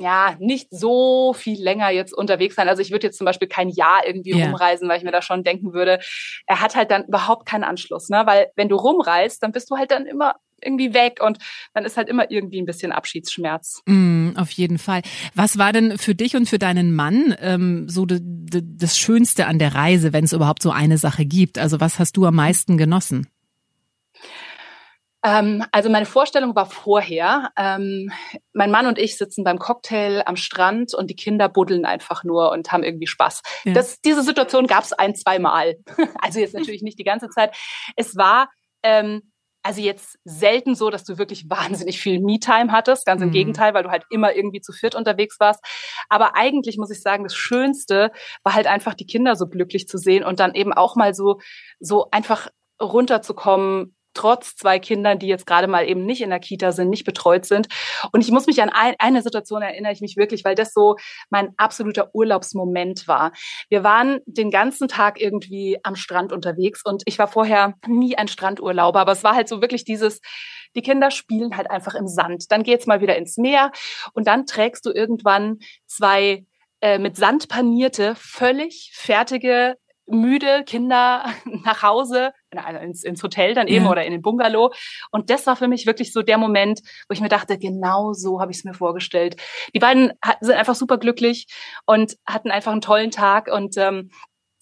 ja, 0.00 0.34
nicht 0.38 0.68
so 0.70 1.34
viel 1.34 1.62
länger 1.62 1.90
jetzt 1.90 2.14
unterwegs 2.16 2.56
sein. 2.56 2.68
Also 2.68 2.80
ich 2.80 2.90
würde 2.90 3.06
jetzt 3.06 3.18
zum 3.18 3.26
Beispiel 3.26 3.48
kein 3.48 3.68
Jahr 3.68 4.06
irgendwie 4.06 4.34
yeah. 4.34 4.46
rumreisen, 4.46 4.88
weil 4.88 4.98
ich 4.98 5.04
mir 5.04 5.12
da 5.12 5.20
schon 5.20 5.44
denken 5.44 5.74
würde, 5.74 6.00
er 6.46 6.60
hat 6.60 6.74
halt 6.74 6.90
dann 6.90 7.04
überhaupt 7.04 7.46
keinen 7.46 7.64
Anschluss, 7.64 8.08
ne? 8.08 8.22
Weil 8.24 8.48
wenn 8.56 8.70
du 8.70 8.76
rumreist, 8.76 9.42
dann 9.42 9.52
bist 9.52 9.70
du 9.70 9.76
halt 9.76 9.90
dann 9.90 10.06
immer 10.06 10.36
irgendwie 10.62 10.94
weg 10.94 11.20
und 11.24 11.38
dann 11.74 11.84
ist 11.84 11.96
halt 11.96 12.08
immer 12.08 12.30
irgendwie 12.30 12.60
ein 12.60 12.66
bisschen 12.66 12.92
Abschiedsschmerz. 12.92 13.82
Mm, 13.86 14.30
auf 14.36 14.50
jeden 14.50 14.78
Fall. 14.78 15.02
Was 15.34 15.58
war 15.58 15.72
denn 15.72 15.98
für 15.98 16.14
dich 16.14 16.36
und 16.36 16.48
für 16.48 16.58
deinen 16.58 16.94
Mann 16.94 17.34
ähm, 17.40 17.88
so 17.88 18.06
das 18.06 18.98
Schönste 18.98 19.46
an 19.46 19.58
der 19.58 19.74
Reise, 19.74 20.12
wenn 20.12 20.24
es 20.24 20.32
überhaupt 20.32 20.62
so 20.62 20.70
eine 20.70 20.98
Sache 20.98 21.24
gibt? 21.24 21.58
Also 21.58 21.80
was 21.80 21.98
hast 21.98 22.16
du 22.16 22.26
am 22.26 22.34
meisten 22.34 22.76
genossen? 22.76 23.28
Ähm, 25.22 25.64
also 25.70 25.90
meine 25.90 26.06
Vorstellung 26.06 26.54
war 26.56 26.66
vorher, 26.66 27.50
ähm, 27.56 28.10
mein 28.52 28.70
Mann 28.70 28.86
und 28.86 28.98
ich 28.98 29.18
sitzen 29.18 29.44
beim 29.44 29.58
Cocktail 29.58 30.22
am 30.24 30.36
Strand 30.36 30.94
und 30.94 31.10
die 31.10 31.16
Kinder 31.16 31.48
buddeln 31.48 31.84
einfach 31.84 32.24
nur 32.24 32.52
und 32.52 32.72
haben 32.72 32.82
irgendwie 32.82 33.06
Spaß. 33.06 33.42
Ja. 33.64 33.74
Das, 33.74 34.00
diese 34.00 34.22
Situation 34.22 34.66
gab 34.66 34.84
es 34.84 34.92
ein, 34.92 35.14
zwei 35.14 35.38
Mal. 35.38 35.76
also 36.20 36.40
jetzt 36.40 36.54
natürlich 36.54 36.82
nicht 36.82 36.98
die 36.98 37.04
ganze 37.04 37.28
Zeit. 37.28 37.54
Es 37.96 38.16
war 38.16 38.48
ähm, 38.82 39.29
also 39.62 39.80
jetzt 39.80 40.18
selten 40.24 40.74
so, 40.74 40.90
dass 40.90 41.04
du 41.04 41.18
wirklich 41.18 41.44
wahnsinnig 41.50 42.00
viel 42.00 42.20
Me-Time 42.20 42.72
hattest. 42.72 43.06
Ganz 43.06 43.22
im 43.22 43.28
mhm. 43.28 43.32
Gegenteil, 43.32 43.74
weil 43.74 43.82
du 43.82 43.90
halt 43.90 44.04
immer 44.10 44.34
irgendwie 44.34 44.60
zu 44.60 44.72
viert 44.72 44.94
unterwegs 44.94 45.38
warst. 45.40 45.64
Aber 46.08 46.36
eigentlich 46.36 46.78
muss 46.78 46.90
ich 46.90 47.02
sagen, 47.02 47.24
das 47.24 47.34
Schönste 47.34 48.10
war 48.42 48.54
halt 48.54 48.66
einfach 48.66 48.94
die 48.94 49.06
Kinder 49.06 49.36
so 49.36 49.46
glücklich 49.46 49.88
zu 49.88 49.98
sehen 49.98 50.24
und 50.24 50.40
dann 50.40 50.54
eben 50.54 50.72
auch 50.72 50.96
mal 50.96 51.14
so, 51.14 51.40
so 51.78 52.08
einfach 52.10 52.48
runterzukommen, 52.80 53.94
trotz 54.14 54.56
zwei 54.56 54.78
Kindern, 54.78 55.18
die 55.18 55.26
jetzt 55.26 55.46
gerade 55.46 55.66
mal 55.66 55.88
eben 55.88 56.04
nicht 56.04 56.20
in 56.20 56.30
der 56.30 56.40
Kita 56.40 56.72
sind, 56.72 56.90
nicht 56.90 57.04
betreut 57.04 57.44
sind. 57.44 57.68
Und 58.12 58.20
ich 58.22 58.30
muss 58.30 58.46
mich 58.46 58.62
an 58.62 58.70
ein, 58.70 58.94
eine 58.98 59.22
Situation 59.22 59.62
erinnere 59.62 59.92
ich 59.92 60.00
mich 60.00 60.16
wirklich, 60.16 60.44
weil 60.44 60.54
das 60.54 60.72
so 60.72 60.96
mein 61.30 61.50
absoluter 61.56 62.10
Urlaubsmoment 62.14 63.06
war. 63.08 63.32
Wir 63.68 63.84
waren 63.84 64.20
den 64.26 64.50
ganzen 64.50 64.88
Tag 64.88 65.20
irgendwie 65.20 65.78
am 65.82 65.96
Strand 65.96 66.32
unterwegs 66.32 66.82
und 66.84 67.02
ich 67.06 67.18
war 67.18 67.28
vorher 67.28 67.74
nie 67.86 68.16
ein 68.16 68.28
Strandurlauber, 68.28 69.00
aber 69.00 69.12
es 69.12 69.24
war 69.24 69.34
halt 69.34 69.48
so 69.48 69.60
wirklich 69.60 69.84
dieses, 69.84 70.20
die 70.74 70.82
Kinder 70.82 71.10
spielen 71.10 71.56
halt 71.56 71.70
einfach 71.70 71.94
im 71.94 72.06
Sand. 72.06 72.50
Dann 72.50 72.62
geht's 72.62 72.86
mal 72.86 73.00
wieder 73.00 73.16
ins 73.16 73.36
Meer 73.36 73.72
und 74.12 74.26
dann 74.26 74.46
trägst 74.46 74.86
du 74.86 74.90
irgendwann 74.90 75.58
zwei 75.86 76.44
äh, 76.80 76.98
mit 76.98 77.16
Sand 77.16 77.48
panierte, 77.48 78.14
völlig 78.16 78.92
fertige 78.94 79.76
müde 80.10 80.64
Kinder 80.64 81.26
nach 81.44 81.82
Hause, 81.82 82.32
ins, 82.82 83.04
ins 83.04 83.22
Hotel 83.22 83.54
dann 83.54 83.68
eben 83.68 83.84
ja. 83.84 83.90
oder 83.90 84.04
in 84.04 84.12
den 84.12 84.22
Bungalow. 84.22 84.72
Und 85.10 85.30
das 85.30 85.46
war 85.46 85.56
für 85.56 85.68
mich 85.68 85.86
wirklich 85.86 86.12
so 86.12 86.22
der 86.22 86.38
Moment, 86.38 86.80
wo 87.08 87.12
ich 87.12 87.20
mir 87.20 87.28
dachte, 87.28 87.58
genau 87.58 88.12
so 88.12 88.40
habe 88.40 88.52
ich 88.52 88.58
es 88.58 88.64
mir 88.64 88.74
vorgestellt. 88.74 89.36
Die 89.74 89.78
beiden 89.78 90.12
sind 90.40 90.54
einfach 90.54 90.74
super 90.74 90.98
glücklich 90.98 91.46
und 91.86 92.16
hatten 92.26 92.50
einfach 92.50 92.72
einen 92.72 92.80
tollen 92.80 93.10
Tag 93.10 93.48
und 93.52 93.76
ähm, 93.76 94.10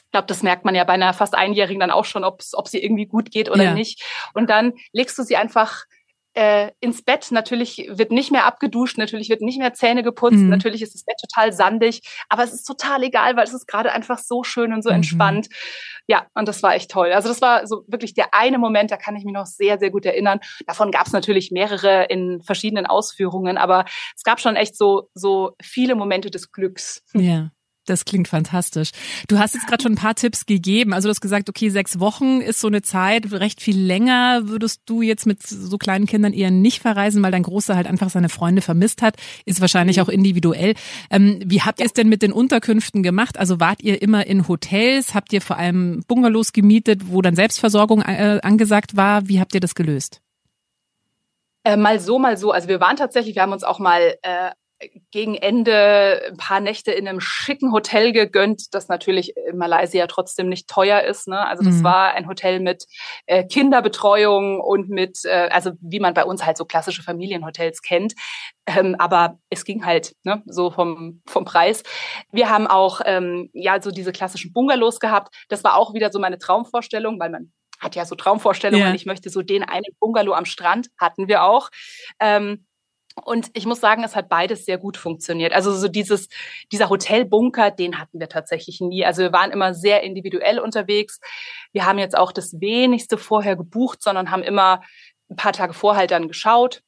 ich 0.09 0.13
glaube, 0.13 0.27
das 0.27 0.43
merkt 0.43 0.65
man 0.65 0.75
ja 0.75 0.85
bei 0.85 0.95
einer 0.95 1.13
fast 1.13 1.35
Einjährigen 1.35 1.81
dann 1.81 1.91
auch 1.91 2.07
schon, 2.07 2.25
ob 2.25 2.41
sie 2.43 2.83
irgendwie 2.83 3.05
gut 3.05 3.31
geht 3.31 3.51
oder 3.51 3.65
ja. 3.65 3.75
nicht. 3.75 4.03
Und 4.33 4.49
dann 4.49 4.73
legst 4.91 5.19
du 5.19 5.23
sie 5.23 5.37
einfach 5.37 5.85
äh, 6.35 6.71
ins 6.81 7.03
Bett. 7.03 7.29
Natürlich 7.31 7.89
wird 7.91 8.13
nicht 8.13 8.31
mehr 8.31 8.47
abgeduscht, 8.47 8.99
natürlich 8.99 9.29
wird 9.29 9.41
nicht 9.41 9.59
mehr 9.59 9.75
Zähne 9.75 10.03
geputzt, 10.03 10.37
mhm. 10.37 10.49
natürlich 10.49 10.83
ist 10.83 10.95
das 10.95 11.05
Bett 11.05 11.17
total 11.21 11.53
sandig, 11.53 12.03
aber 12.29 12.45
es 12.45 12.53
ist 12.53 12.65
total 12.65 13.03
egal, 13.03 13.37
weil 13.37 13.45
es 13.45 13.55
ist 13.55 13.67
gerade 13.67 13.93
einfach 13.93 14.19
so 14.19 14.43
schön 14.45 14.73
und 14.73 14.83
so 14.83 14.91
mhm. 14.91 14.97
entspannt. 14.97 15.49
Ja, 16.07 16.27
und 16.35 16.49
das 16.49 16.63
war 16.63 16.75
echt 16.75 16.91
toll. 16.91 17.13
Also 17.13 17.29
das 17.29 17.43
war 17.43 17.67
so 17.67 17.85
wirklich 17.87 18.15
der 18.15 18.33
eine 18.33 18.59
Moment, 18.59 18.91
da 18.91 18.97
kann 18.97 19.17
ich 19.17 19.25
mich 19.25 19.35
noch 19.35 19.47
sehr, 19.47 19.79
sehr 19.79 19.91
gut 19.91 20.07
erinnern. 20.07 20.41
Davon 20.67 20.91
gab 20.91 21.07
es 21.07 21.13
natürlich 21.13 21.51
mehrere 21.51 22.05
in 22.05 22.41
verschiedenen 22.41 22.87
Ausführungen, 22.87 23.59
aber 23.59 23.85
es 24.17 24.23
gab 24.23 24.41
schon 24.41 24.57
echt 24.57 24.77
so, 24.77 25.11
so 25.15 25.53
viele 25.61 25.95
Momente 25.95 26.31
des 26.31 26.51
Glücks. 26.53 27.03
Ja. 27.15 27.51
Das 27.89 28.05
klingt 28.05 28.29
fantastisch. 28.29 28.91
Du 29.29 29.39
hast 29.39 29.55
jetzt 29.55 29.67
gerade 29.67 29.83
schon 29.83 29.93
ein 29.93 29.99
paar 29.99 30.15
Tipps 30.15 30.45
gegeben. 30.45 30.93
Also 30.93 31.09
du 31.09 31.11
hast 31.11 31.21
gesagt, 31.21 31.49
okay, 31.49 31.71
sechs 31.71 32.01
Wochen 32.01 32.41
ist 32.41 32.61
so 32.61 32.67
eine 32.67 32.83
Zeit, 32.83 33.33
recht 33.33 33.63
viel 33.63 33.79
länger 33.81 34.49
würdest 34.49 34.83
du 34.87 35.01
jetzt 35.01 35.27
mit 35.27 35.47
so 35.47 35.79
kleinen 35.79 36.07
Kindern 36.07 36.33
eher 36.33 36.51
nicht 36.51 36.83
verreisen, 36.83 37.23
weil 37.23 37.33
dein 37.33 37.43
Großer 37.43 37.77
halt 37.77 37.87
einfach 37.87 38.11
seine 38.11 38.29
Freunde 38.29 38.61
vermisst 38.61 39.01
hat. 39.01 39.17
Ist 39.47 39.61
wahrscheinlich 39.61 39.97
mhm. 39.97 40.03
auch 40.03 40.09
individuell. 40.09 40.75
Ähm, 41.11 41.41
wie 41.45 41.63
habt 41.63 41.81
ihr 41.81 41.87
es 41.87 41.95
denn 41.95 42.09
mit 42.09 42.21
den 42.21 42.33
Unterkünften 42.33 43.03
gemacht? 43.03 43.39
Also 43.39 43.59
wart 43.59 43.83
ihr 43.83 44.03
immer 44.03 44.27
in 44.27 44.49
Hotels? 44.49 45.15
Habt 45.15 45.33
ihr 45.33 45.41
vor 45.41 45.57
allem 45.57 46.03
Bungalows 46.07 46.53
gemietet, 46.53 47.11
wo 47.11 47.23
dann 47.23 47.37
Selbstversorgung 47.37 48.03
äh, 48.03 48.41
angesagt 48.43 48.97
war? 48.97 49.29
Wie 49.29 49.41
habt 49.41 49.55
ihr 49.55 49.61
das 49.61 49.75
gelöst? 49.75 50.21
Äh, 51.65 51.77
mal 51.77 52.01
so, 52.01 52.19
mal 52.19 52.37
so. 52.37 52.53
Also 52.53 52.69
wir 52.69 52.81
waren 52.81 52.97
tatsächlich, 52.97 53.35
wir 53.35 53.43
haben 53.43 53.53
uns 53.53 53.65
auch 53.65 53.79
mal 53.79 54.15
äh, 54.23 54.51
gegen 55.11 55.35
Ende 55.35 56.23
ein 56.29 56.37
paar 56.37 56.61
Nächte 56.61 56.93
in 56.93 57.09
einem 57.09 57.21
schicken 57.21 57.73
Hotel 57.73 58.13
gegönnt, 58.13 58.75
das 58.75 58.89
natürlich 58.89 59.37
in 59.37 59.57
Malaysia 59.57 60.07
trotzdem 60.07 60.49
nicht 60.49 60.69
teuer 60.69 61.03
ist. 61.03 61.27
Ne? 61.27 61.39
Also 61.47 61.65
das 61.65 61.77
mhm. 61.77 61.85
war 61.85 62.15
ein 62.15 62.29
Hotel 62.29 62.61
mit 62.61 62.87
äh, 63.27 63.45
Kinderbetreuung 63.45 64.61
und 64.61 64.89
mit, 64.89 65.25
äh, 65.25 65.49
also 65.51 65.73
wie 65.81 66.01
man 66.01 66.15
bei 66.15 66.25
uns 66.25 66.45
halt 66.45 66.57
so 66.57 66.65
klassische 66.65 67.03
Familienhotels 67.03 67.83
kennt. 67.83 68.15
Ähm, 68.67 68.95
aber 68.99 69.39
es 69.51 69.65
ging 69.65 69.85
halt 69.85 70.15
ne, 70.23 70.43
so 70.47 70.71
vom, 70.71 71.23
vom 71.27 71.45
Preis. 71.45 71.83
Wir 72.31 72.49
haben 72.49 72.67
auch 72.67 73.01
ähm, 73.05 73.51
ja 73.55 73.83
so 73.83 73.91
diese 73.91 74.13
klassischen 74.13 74.53
Bungalows 74.53 75.01
gehabt. 75.01 75.35
Das 75.49 75.65
war 75.65 75.77
auch 75.77 75.95
wieder 75.95 76.13
so 76.13 76.21
meine 76.21 76.39
Traumvorstellung, 76.39 77.19
weil 77.19 77.31
man 77.31 77.53
hat 77.81 77.95
ja 77.95 78.05
so 78.05 78.15
Traumvorstellungen. 78.15 78.87
Yeah. 78.87 78.95
Ich 78.95 79.07
möchte 79.07 79.31
so 79.31 79.43
den 79.43 79.63
einen 79.63 79.85
Bungalow 80.01 80.35
am 80.35 80.45
Strand 80.45 80.89
hatten 80.99 81.29
wir 81.29 81.45
auch. 81.45 81.71
Ähm, 82.21 82.67
und 83.19 83.51
ich 83.55 83.67
muss 83.67 83.81
sagen, 83.81 84.05
es 84.05 84.17
hat 84.17 84.29
beides 84.29 84.65
sehr 84.65 84.79
gut 84.79 84.97
funktioniert. 84.97 85.53
Also 85.53 85.73
so 85.73 85.89
dieses, 85.89 86.29
dieser 86.73 86.91
Hotelbunker, 86.91 87.71
den 87.71 87.99
hatten 87.99 88.21
wir 88.21 88.29
tatsächlich 88.29 88.81
nie. 88.81 89.05
Also 89.05 89.23
wir 89.23 89.33
waren 89.33 89.51
immer 89.51 89.75
sehr 89.75 90.03
individuell 90.03 90.59
unterwegs. 90.59 91.21
Wir 91.73 91.87
haben 91.87 91.99
jetzt 91.99 92.17
auch 92.17 92.33
das 92.33 92.61
wenigste 92.61 93.19
vorher 93.19 93.57
gebucht, 93.57 94.03
sondern 94.03 94.31
haben 94.31 94.43
immer 94.43 94.83
ein 95.31 95.37
paar 95.37 95.53
Tage 95.53 95.75
vorher 95.75 96.07
dann 96.07 96.29
geschaut, 96.29 96.83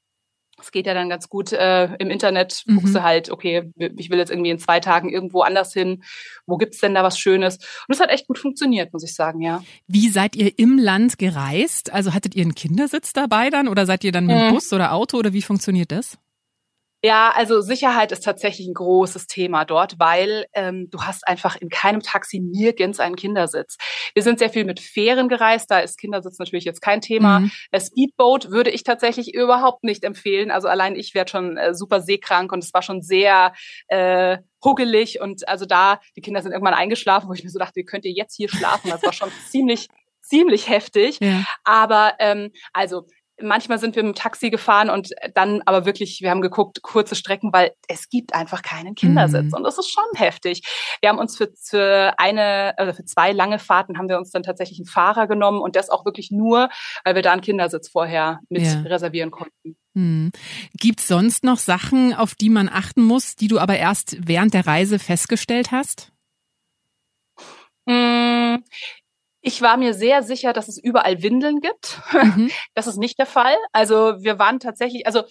es 0.62 0.72
geht 0.72 0.86
ja 0.86 0.94
dann 0.94 1.08
ganz 1.08 1.28
gut 1.28 1.52
äh, 1.52 1.94
im 1.98 2.10
Internet, 2.10 2.62
mhm. 2.66 2.76
guckst 2.76 2.94
du 2.94 3.02
halt, 3.02 3.30
okay, 3.30 3.70
ich 3.96 4.10
will 4.10 4.18
jetzt 4.18 4.30
irgendwie 4.30 4.50
in 4.50 4.58
zwei 4.58 4.80
Tagen 4.80 5.08
irgendwo 5.08 5.42
anders 5.42 5.72
hin. 5.72 6.02
Wo 6.46 6.56
gibt's 6.56 6.80
denn 6.80 6.94
da 6.94 7.02
was 7.02 7.18
Schönes? 7.18 7.56
Und 7.88 7.94
es 7.94 8.00
hat 8.00 8.10
echt 8.10 8.26
gut 8.26 8.38
funktioniert, 8.38 8.92
muss 8.92 9.04
ich 9.04 9.14
sagen, 9.14 9.40
ja. 9.40 9.62
Wie 9.86 10.08
seid 10.08 10.36
ihr 10.36 10.58
im 10.58 10.78
Land 10.78 11.18
gereist? 11.18 11.92
Also 11.92 12.14
hattet 12.14 12.34
ihr 12.34 12.42
einen 12.42 12.54
Kindersitz 12.54 13.12
dabei 13.12 13.50
dann 13.50 13.68
oder 13.68 13.86
seid 13.86 14.04
ihr 14.04 14.12
dann 14.12 14.26
mit 14.26 14.36
mhm. 14.36 14.54
Bus 14.54 14.72
oder 14.72 14.92
Auto 14.92 15.18
oder 15.18 15.32
wie 15.32 15.42
funktioniert 15.42 15.92
das? 15.92 16.18
Ja, 17.02 17.32
also 17.34 17.60
Sicherheit 17.62 18.12
ist 18.12 18.24
tatsächlich 18.24 18.66
ein 18.68 18.74
großes 18.74 19.26
Thema 19.26 19.64
dort, 19.64 19.98
weil 19.98 20.46
ähm, 20.52 20.88
du 20.90 21.02
hast 21.02 21.26
einfach 21.26 21.56
in 21.56 21.70
keinem 21.70 22.02
Taxi 22.02 22.40
nirgends 22.40 23.00
einen 23.00 23.16
Kindersitz. 23.16 23.78
Wir 24.14 24.22
sind 24.22 24.38
sehr 24.38 24.50
viel 24.50 24.64
mit 24.64 24.80
Fähren 24.80 25.28
gereist, 25.28 25.70
da 25.70 25.78
ist 25.78 25.98
Kindersitz 25.98 26.38
natürlich 26.38 26.64
jetzt 26.64 26.82
kein 26.82 27.00
Thema. 27.00 27.40
Mhm. 27.40 27.50
Speedboat 27.74 28.50
würde 28.50 28.70
ich 28.70 28.84
tatsächlich 28.84 29.34
überhaupt 29.34 29.82
nicht 29.82 30.04
empfehlen. 30.04 30.50
Also 30.50 30.68
allein 30.68 30.94
ich 30.94 31.14
werde 31.14 31.30
schon 31.30 31.56
äh, 31.56 31.74
super 31.74 32.00
seekrank 32.02 32.52
und 32.52 32.62
es 32.62 32.74
war 32.74 32.82
schon 32.82 33.00
sehr 33.00 33.54
äh, 33.88 34.38
huggelig 34.62 35.20
und 35.20 35.48
also 35.48 35.64
da, 35.64 36.00
die 36.16 36.20
Kinder 36.20 36.42
sind 36.42 36.52
irgendwann 36.52 36.74
eingeschlafen, 36.74 37.28
wo 37.28 37.32
ich 37.32 37.42
mir 37.42 37.50
so 37.50 37.58
dachte, 37.58 37.76
wie 37.76 37.84
könnt 37.84 38.04
ihr 38.04 38.12
jetzt 38.12 38.36
hier 38.36 38.50
schlafen? 38.50 38.90
Das 38.90 39.02
war 39.02 39.14
schon 39.14 39.30
ziemlich 39.48 39.88
ziemlich 40.22 40.68
heftig. 40.68 41.18
Ja. 41.20 41.44
Aber 41.64 42.14
ähm, 42.20 42.52
also 42.72 43.06
manchmal 43.42 43.78
sind 43.78 43.96
wir 43.96 44.02
mit 44.02 44.16
dem 44.16 44.20
Taxi 44.20 44.50
gefahren 44.50 44.90
und 44.90 45.10
dann 45.34 45.62
aber 45.66 45.84
wirklich, 45.84 46.20
wir 46.20 46.30
haben 46.30 46.40
geguckt, 46.40 46.82
kurze 46.82 47.14
Strecken, 47.14 47.52
weil 47.52 47.72
es 47.88 48.08
gibt 48.08 48.34
einfach 48.34 48.62
keinen 48.62 48.94
Kindersitz. 48.94 49.46
Mhm. 49.46 49.54
Und 49.54 49.64
das 49.64 49.78
ist 49.78 49.90
schon 49.90 50.04
heftig. 50.14 50.62
Wir 51.00 51.08
haben 51.08 51.18
uns 51.18 51.36
für, 51.36 51.50
für 51.60 52.14
eine, 52.18 52.74
also 52.78 52.92
für 52.92 53.04
zwei 53.04 53.32
lange 53.32 53.58
Fahrten 53.58 53.98
haben 53.98 54.08
wir 54.08 54.18
uns 54.18 54.30
dann 54.30 54.42
tatsächlich 54.42 54.78
einen 54.78 54.86
Fahrer 54.86 55.26
genommen 55.26 55.60
und 55.60 55.76
das 55.76 55.90
auch 55.90 56.04
wirklich 56.04 56.30
nur, 56.30 56.68
weil 57.04 57.14
wir 57.14 57.22
da 57.22 57.32
einen 57.32 57.42
Kindersitz 57.42 57.88
vorher 57.88 58.40
mit 58.48 58.62
ja. 58.62 58.80
reservieren 58.80 59.30
konnten. 59.30 59.76
Hm. 59.94 60.30
Gibt 60.78 61.00
sonst 61.00 61.44
noch 61.44 61.58
Sachen, 61.58 62.14
auf 62.14 62.34
die 62.34 62.50
man 62.50 62.68
achten 62.68 63.02
muss, 63.02 63.36
die 63.36 63.48
du 63.48 63.58
aber 63.58 63.76
erst 63.76 64.16
während 64.26 64.54
der 64.54 64.66
Reise 64.66 64.98
festgestellt 64.98 65.72
hast? 65.72 66.12
Ich 69.42 69.62
war 69.62 69.76
mir 69.76 69.94
sehr 69.94 70.22
sicher, 70.22 70.52
dass 70.52 70.68
es 70.68 70.76
überall 70.78 71.22
Windeln 71.22 71.60
gibt. 71.60 71.98
Mhm. 72.12 72.50
Das 72.74 72.86
ist 72.86 72.98
nicht 72.98 73.18
der 73.18 73.26
Fall. 73.26 73.56
Also 73.72 74.22
wir 74.22 74.38
waren 74.38 74.58
tatsächlich, 74.60 75.06
also 75.06 75.22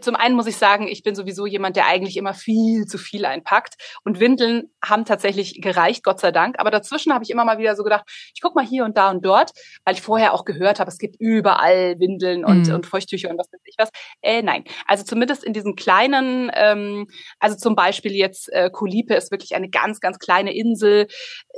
zum 0.00 0.16
einen 0.16 0.34
muss 0.34 0.46
ich 0.46 0.56
sagen, 0.56 0.88
ich 0.88 1.02
bin 1.02 1.14
sowieso 1.14 1.46
jemand, 1.46 1.76
der 1.76 1.86
eigentlich 1.86 2.16
immer 2.16 2.34
viel 2.34 2.86
zu 2.86 2.98
viel 2.98 3.24
einpackt. 3.24 3.74
Und 4.04 4.20
Windeln 4.20 4.70
haben 4.84 5.04
tatsächlich 5.04 5.60
gereicht, 5.60 6.02
Gott 6.02 6.20
sei 6.20 6.32
Dank. 6.32 6.56
Aber 6.58 6.70
dazwischen 6.70 7.12
habe 7.14 7.24
ich 7.24 7.30
immer 7.30 7.44
mal 7.44 7.58
wieder 7.58 7.76
so 7.76 7.84
gedacht, 7.84 8.04
ich 8.34 8.40
guck 8.40 8.54
mal 8.54 8.64
hier 8.64 8.84
und 8.84 8.96
da 8.96 9.10
und 9.10 9.24
dort, 9.24 9.52
weil 9.84 9.94
ich 9.94 10.02
vorher 10.02 10.34
auch 10.34 10.44
gehört 10.44 10.80
habe, 10.80 10.90
es 10.90 10.98
gibt 10.98 11.16
überall 11.20 11.98
Windeln 11.98 12.44
und, 12.44 12.68
mhm. 12.68 12.74
und 12.74 12.86
Feuchttücher 12.86 13.30
und 13.30 13.38
was 13.38 13.52
weiß 13.52 13.60
ich 13.64 13.76
was. 13.78 13.90
Äh, 14.20 14.42
nein, 14.42 14.64
also 14.86 15.04
zumindest 15.04 15.44
in 15.44 15.52
diesen 15.52 15.76
kleinen, 15.76 16.50
ähm, 16.54 17.06
also 17.38 17.56
zum 17.56 17.76
Beispiel 17.76 18.12
jetzt 18.12 18.52
äh, 18.52 18.70
Kulipe 18.70 19.14
ist 19.14 19.30
wirklich 19.30 19.54
eine 19.54 19.70
ganz, 19.70 20.00
ganz 20.00 20.18
kleine 20.18 20.54
Insel. 20.54 21.06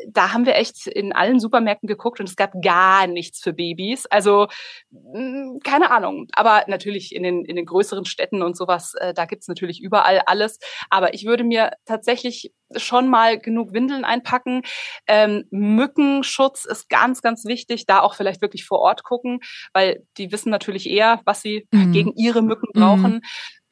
Da 0.09 0.33
haben 0.33 0.47
wir 0.47 0.57
echt 0.57 0.87
in 0.87 1.13
allen 1.13 1.41
Supermärkten 1.41 1.87
geguckt 1.87 2.21
und 2.21 2.29
es 2.29 2.37
gab 2.37 2.53
gar 2.63 3.07
nichts 3.07 3.41
für 3.41 3.55
Babys. 3.55 4.07
Also 4.07 4.49
mh, 4.91 5.21
mm, 5.21 5.59
keine 5.65 5.91
Ahnung. 5.91 6.29
Aber 6.33 6.65
natürlich 6.67 7.15
in 7.15 7.23
den, 7.23 7.45
in 7.45 7.57
den 7.57 7.67
größeren 7.67 8.05
Städten 8.11 8.43
und 8.43 8.57
sowas, 8.57 8.95
äh, 8.95 9.15
da 9.15 9.25
gibt's 9.25 9.49
natürlich 9.49 9.81
überall 9.81 10.21
alles. 10.27 10.59
Aber 10.91 11.15
ich 11.15 11.25
würde 11.25 11.45
mir 11.45 11.71
tatsächlich 11.87 12.53
schon 12.77 13.09
mal 13.09 13.39
genug 13.39 13.73
Windeln 13.73 14.05
einpacken. 14.05 14.63
Ähm, 15.07 15.45
Mückenschutz 15.51 16.65
ist 16.65 16.89
ganz, 16.89 17.23
ganz 17.23 17.45
wichtig. 17.45 17.87
Da 17.87 18.01
auch 18.01 18.15
vielleicht 18.15 18.43
wirklich 18.43 18.65
vor 18.65 18.81
Ort 18.81 19.03
gucken, 19.03 19.41
weil 19.73 20.05
die 20.19 20.31
wissen 20.33 20.51
natürlich 20.51 20.89
eher, 20.89 21.21
was 21.25 21.43
sie 21.43 21.67
mhm. 21.73 21.93
gegen 21.93 22.13
ihre 22.17 22.43
Mücken 22.43 22.69
brauchen. 22.73 23.15
Mhm. 23.15 23.23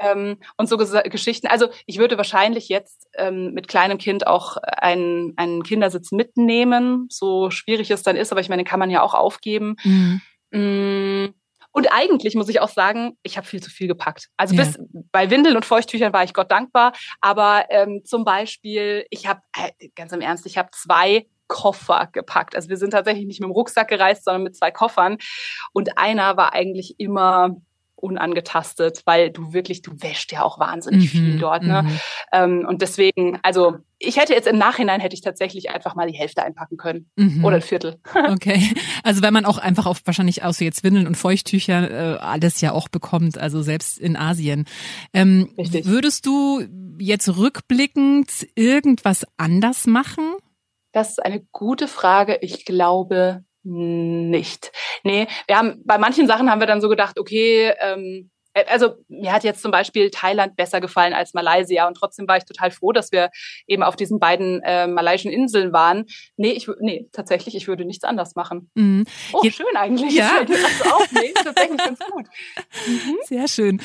Ähm, 0.00 0.36
und 0.56 0.68
so 0.68 0.76
Geschichten. 0.76 1.48
Also 1.48 1.68
ich 1.86 1.98
würde 1.98 2.16
wahrscheinlich 2.16 2.68
jetzt 2.68 3.08
ähm, 3.16 3.52
mit 3.52 3.68
kleinem 3.68 3.98
Kind 3.98 4.26
auch 4.26 4.56
einen, 4.56 5.32
einen 5.36 5.62
Kindersitz 5.62 6.12
mitnehmen, 6.12 7.06
so 7.10 7.50
schwierig 7.50 7.90
es 7.90 8.02
dann 8.02 8.16
ist, 8.16 8.30
aber 8.30 8.40
ich 8.40 8.48
meine, 8.48 8.62
den 8.62 8.68
kann 8.68 8.78
man 8.78 8.90
ja 8.90 9.02
auch 9.02 9.14
aufgeben. 9.14 9.76
Mhm. 9.82 11.34
Und 11.78 11.86
eigentlich 11.92 12.34
muss 12.34 12.48
ich 12.48 12.60
auch 12.60 12.68
sagen, 12.68 13.16
ich 13.22 13.36
habe 13.36 13.46
viel 13.46 13.62
zu 13.62 13.70
viel 13.70 13.86
gepackt. 13.86 14.30
Also 14.36 14.56
ja. 14.56 14.64
bis 14.64 14.76
bei 15.12 15.30
Windeln 15.30 15.54
und 15.54 15.64
Feuchttüchern 15.64 16.12
war 16.12 16.24
ich 16.24 16.34
Gott 16.34 16.50
dankbar. 16.50 16.92
Aber 17.20 17.66
ähm, 17.70 18.02
zum 18.04 18.24
Beispiel, 18.24 19.06
ich 19.10 19.28
habe, 19.28 19.42
äh, 19.56 19.88
ganz 19.94 20.12
im 20.12 20.20
Ernst, 20.20 20.44
ich 20.44 20.58
habe 20.58 20.70
zwei 20.72 21.26
Koffer 21.46 22.08
gepackt. 22.10 22.56
Also 22.56 22.68
wir 22.68 22.78
sind 22.78 22.90
tatsächlich 22.90 23.26
nicht 23.26 23.38
mit 23.38 23.48
dem 23.48 23.52
Rucksack 23.52 23.86
gereist, 23.86 24.24
sondern 24.24 24.42
mit 24.42 24.56
zwei 24.56 24.72
Koffern. 24.72 25.18
Und 25.72 25.98
einer 25.98 26.36
war 26.36 26.52
eigentlich 26.52 26.96
immer 26.98 27.54
unangetastet, 27.98 29.02
weil 29.04 29.30
du 29.30 29.52
wirklich, 29.52 29.82
du 29.82 29.92
wäschst 30.00 30.32
ja 30.32 30.42
auch 30.42 30.58
wahnsinnig 30.58 31.12
mhm, 31.12 31.18
viel 31.18 31.38
dort. 31.38 31.62
Ne? 31.62 31.82
Mhm. 31.82 32.00
Ähm, 32.32 32.66
und 32.68 32.82
deswegen, 32.82 33.38
also 33.42 33.78
ich 33.98 34.16
hätte 34.16 34.32
jetzt 34.32 34.46
im 34.46 34.58
Nachhinein 34.58 35.00
hätte 35.00 35.14
ich 35.14 35.22
tatsächlich 35.22 35.70
einfach 35.70 35.94
mal 35.94 36.08
die 36.08 36.16
Hälfte 36.16 36.42
einpacken 36.42 36.76
können 36.76 37.10
mhm. 37.16 37.44
oder 37.44 37.56
ein 37.56 37.62
Viertel. 37.62 38.00
okay, 38.30 38.62
also 39.02 39.22
wenn 39.22 39.32
man 39.32 39.44
auch 39.44 39.58
einfach 39.58 39.86
auf 39.86 40.02
wahrscheinlich 40.04 40.44
außer 40.44 40.64
jetzt 40.64 40.84
Windeln 40.84 41.06
und 41.06 41.16
Feuchttücher 41.16 41.90
äh, 41.90 42.18
alles 42.18 42.60
ja 42.60 42.72
auch 42.72 42.88
bekommt, 42.88 43.38
also 43.38 43.62
selbst 43.62 43.98
in 43.98 44.16
Asien. 44.16 44.66
Ähm, 45.12 45.52
Richtig. 45.58 45.86
Würdest 45.86 46.26
du 46.26 46.64
jetzt 46.98 47.36
rückblickend 47.36 48.46
irgendwas 48.54 49.26
anders 49.36 49.86
machen? 49.86 50.34
Das 50.92 51.10
ist 51.10 51.24
eine 51.24 51.40
gute 51.52 51.88
Frage. 51.88 52.38
Ich 52.40 52.64
glaube 52.64 53.44
nicht. 53.68 54.72
Nee, 55.04 55.26
wir 55.46 55.58
haben 55.58 55.82
bei 55.84 55.98
manchen 55.98 56.26
Sachen 56.26 56.50
haben 56.50 56.60
wir 56.60 56.66
dann 56.66 56.80
so 56.80 56.88
gedacht, 56.88 57.18
okay, 57.18 57.72
ähm, 57.80 58.30
äh, 58.54 58.64
also 58.68 58.94
mir 59.08 59.32
hat 59.32 59.44
jetzt 59.44 59.62
zum 59.62 59.70
Beispiel 59.70 60.10
Thailand 60.10 60.56
besser 60.56 60.80
gefallen 60.80 61.12
als 61.12 61.34
Malaysia 61.34 61.86
und 61.86 61.94
trotzdem 61.94 62.26
war 62.28 62.36
ich 62.36 62.44
total 62.44 62.70
froh, 62.70 62.92
dass 62.92 63.12
wir 63.12 63.30
eben 63.66 63.82
auf 63.82 63.96
diesen 63.96 64.18
beiden 64.18 64.62
äh, 64.62 64.86
malaiischen 64.86 65.30
Inseln 65.30 65.72
waren. 65.72 66.06
Nee, 66.36 66.52
ich 66.52 66.68
nee, 66.80 67.08
tatsächlich, 67.12 67.54
ich 67.54 67.68
würde 67.68 67.84
nichts 67.84 68.04
anders 68.04 68.34
machen. 68.34 68.70
Mhm. 68.74 69.04
Oh, 69.32 69.40
jetzt, 69.42 69.56
schön 69.56 69.76
eigentlich. 69.76 70.14
Ja. 70.14 70.44
Das 70.44 70.92
auch, 70.92 71.06
nee, 71.12 71.32
tatsächlich 71.34 71.78
ganz 71.78 71.98
gut. 71.98 72.26
Mhm. 72.86 73.16
Sehr 73.24 73.48
schön. 73.48 73.80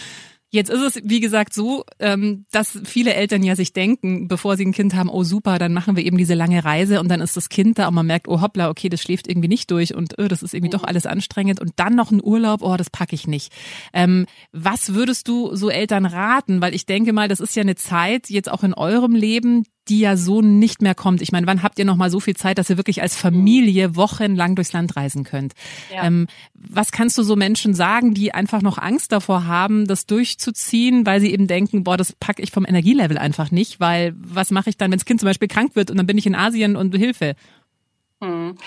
Jetzt 0.54 0.70
ist 0.70 0.82
es, 0.82 1.02
wie 1.04 1.20
gesagt, 1.20 1.52
so, 1.52 1.84
ähm, 1.98 2.46
dass 2.52 2.78
viele 2.84 3.16
Eltern 3.16 3.42
ja 3.42 3.56
sich 3.56 3.74
denken, 3.74 4.28
bevor 4.28 4.56
sie 4.56 4.64
ein 4.64 4.72
Kind 4.72 4.94
haben, 4.94 5.10
oh 5.10 5.24
super, 5.24 5.58
dann 5.58 5.74
machen 5.74 5.96
wir 5.96 6.06
eben 6.06 6.16
diese 6.16 6.36
lange 6.36 6.64
Reise 6.64 7.00
und 7.00 7.10
dann 7.10 7.22
ist 7.22 7.36
das 7.36 7.50
Kind 7.50 7.80
da 7.80 7.88
und 7.88 7.96
man 7.96 8.06
merkt, 8.06 8.28
oh 8.28 8.40
hoppla, 8.40 8.70
okay, 8.70 8.88
das 8.88 9.02
schläft 9.02 9.28
irgendwie 9.28 9.48
nicht 9.48 9.72
durch 9.72 9.96
und 9.96 10.14
oh, 10.20 10.28
das 10.28 10.44
ist 10.44 10.54
irgendwie 10.54 10.70
doch 10.70 10.84
alles 10.84 11.08
anstrengend 11.08 11.60
und 11.60 11.72
dann 11.78 11.96
noch 11.96 12.12
ein 12.12 12.24
Urlaub, 12.24 12.62
oh, 12.62 12.78
das 12.78 12.92
packe 12.92 13.16
ich 13.16 13.26
nicht. 13.26 13.52
Ähm, 13.94 14.28
was 14.52 14.94
würdest 14.94 15.28
du 15.28 15.56
so 15.56 15.72
Eltern 15.72 16.06
raten? 16.06 16.62
Weil 16.62 16.76
ich 16.76 16.86
denke 16.86 17.14
mal, 17.14 17.28
das 17.28 17.40
ist 17.40 17.56
ja 17.56 17.62
eine 17.62 17.74
Zeit 17.74 18.30
jetzt 18.30 18.52
auch 18.52 18.62
in 18.62 18.76
eurem 18.76 19.16
Leben, 19.16 19.64
die 19.90 20.00
ja 20.00 20.16
so 20.18 20.42
nicht 20.42 20.82
mehr 20.82 20.96
kommt. 20.96 21.22
Ich 21.22 21.32
meine, 21.32 21.48
wann 21.48 21.64
habt 21.64 21.78
ihr 21.80 21.86
noch 21.86 21.96
mal 21.96 22.10
so 22.10 22.20
viel 22.20 22.36
Zeit, 22.36 22.58
dass 22.58 22.70
ihr 22.70 22.78
wirklich 22.78 23.02
als 23.02 23.16
Familie 23.16 23.96
wochenlang 23.96 24.56
durchs 24.56 24.74
Land 24.74 24.96
reisen 24.96 25.24
könnt? 25.24 25.54
Ja. 25.94 26.06
Ähm, 26.06 26.28
was 26.54 26.92
kannst 26.92 27.18
du 27.18 27.24
so 27.24 27.36
Menschen 27.36 27.74
sagen, 27.74 28.14
die 28.14 28.34
einfach 28.34 28.62
noch 28.62 28.78
Angst 28.78 29.12
davor 29.12 29.46
haben, 29.46 29.88
das 29.88 30.06
durchzuziehen, 30.06 31.06
weil 31.06 31.20
sie 31.20 31.34
eben 31.34 31.48
denken, 31.48 31.84
boah, 31.84 31.98
das 31.98 32.14
packe 32.14 32.42
ich 32.42 32.52
vom 32.52 32.66
Energielevel 32.66 33.18
einfach 33.18 33.52
nicht, 33.52 33.80
weil 33.80 34.14
was 34.18 34.52
mache 34.52 34.70
ich 34.70 34.78
dann, 34.78 34.92
wenn 34.92 35.00
das 35.00 35.06
Kind 35.06 35.20
zum 35.20 35.28
Beispiel 35.28 35.48
krank 35.48 35.76
wird 35.76 35.92
und 35.92 35.98
dann 35.98 36.08
bin 36.08 36.18
ich 36.18 36.26
in 36.26 36.36
Asien 36.36 36.76
und 36.76 36.96
Hilfe? 36.96 37.36
Hm. 38.22 38.58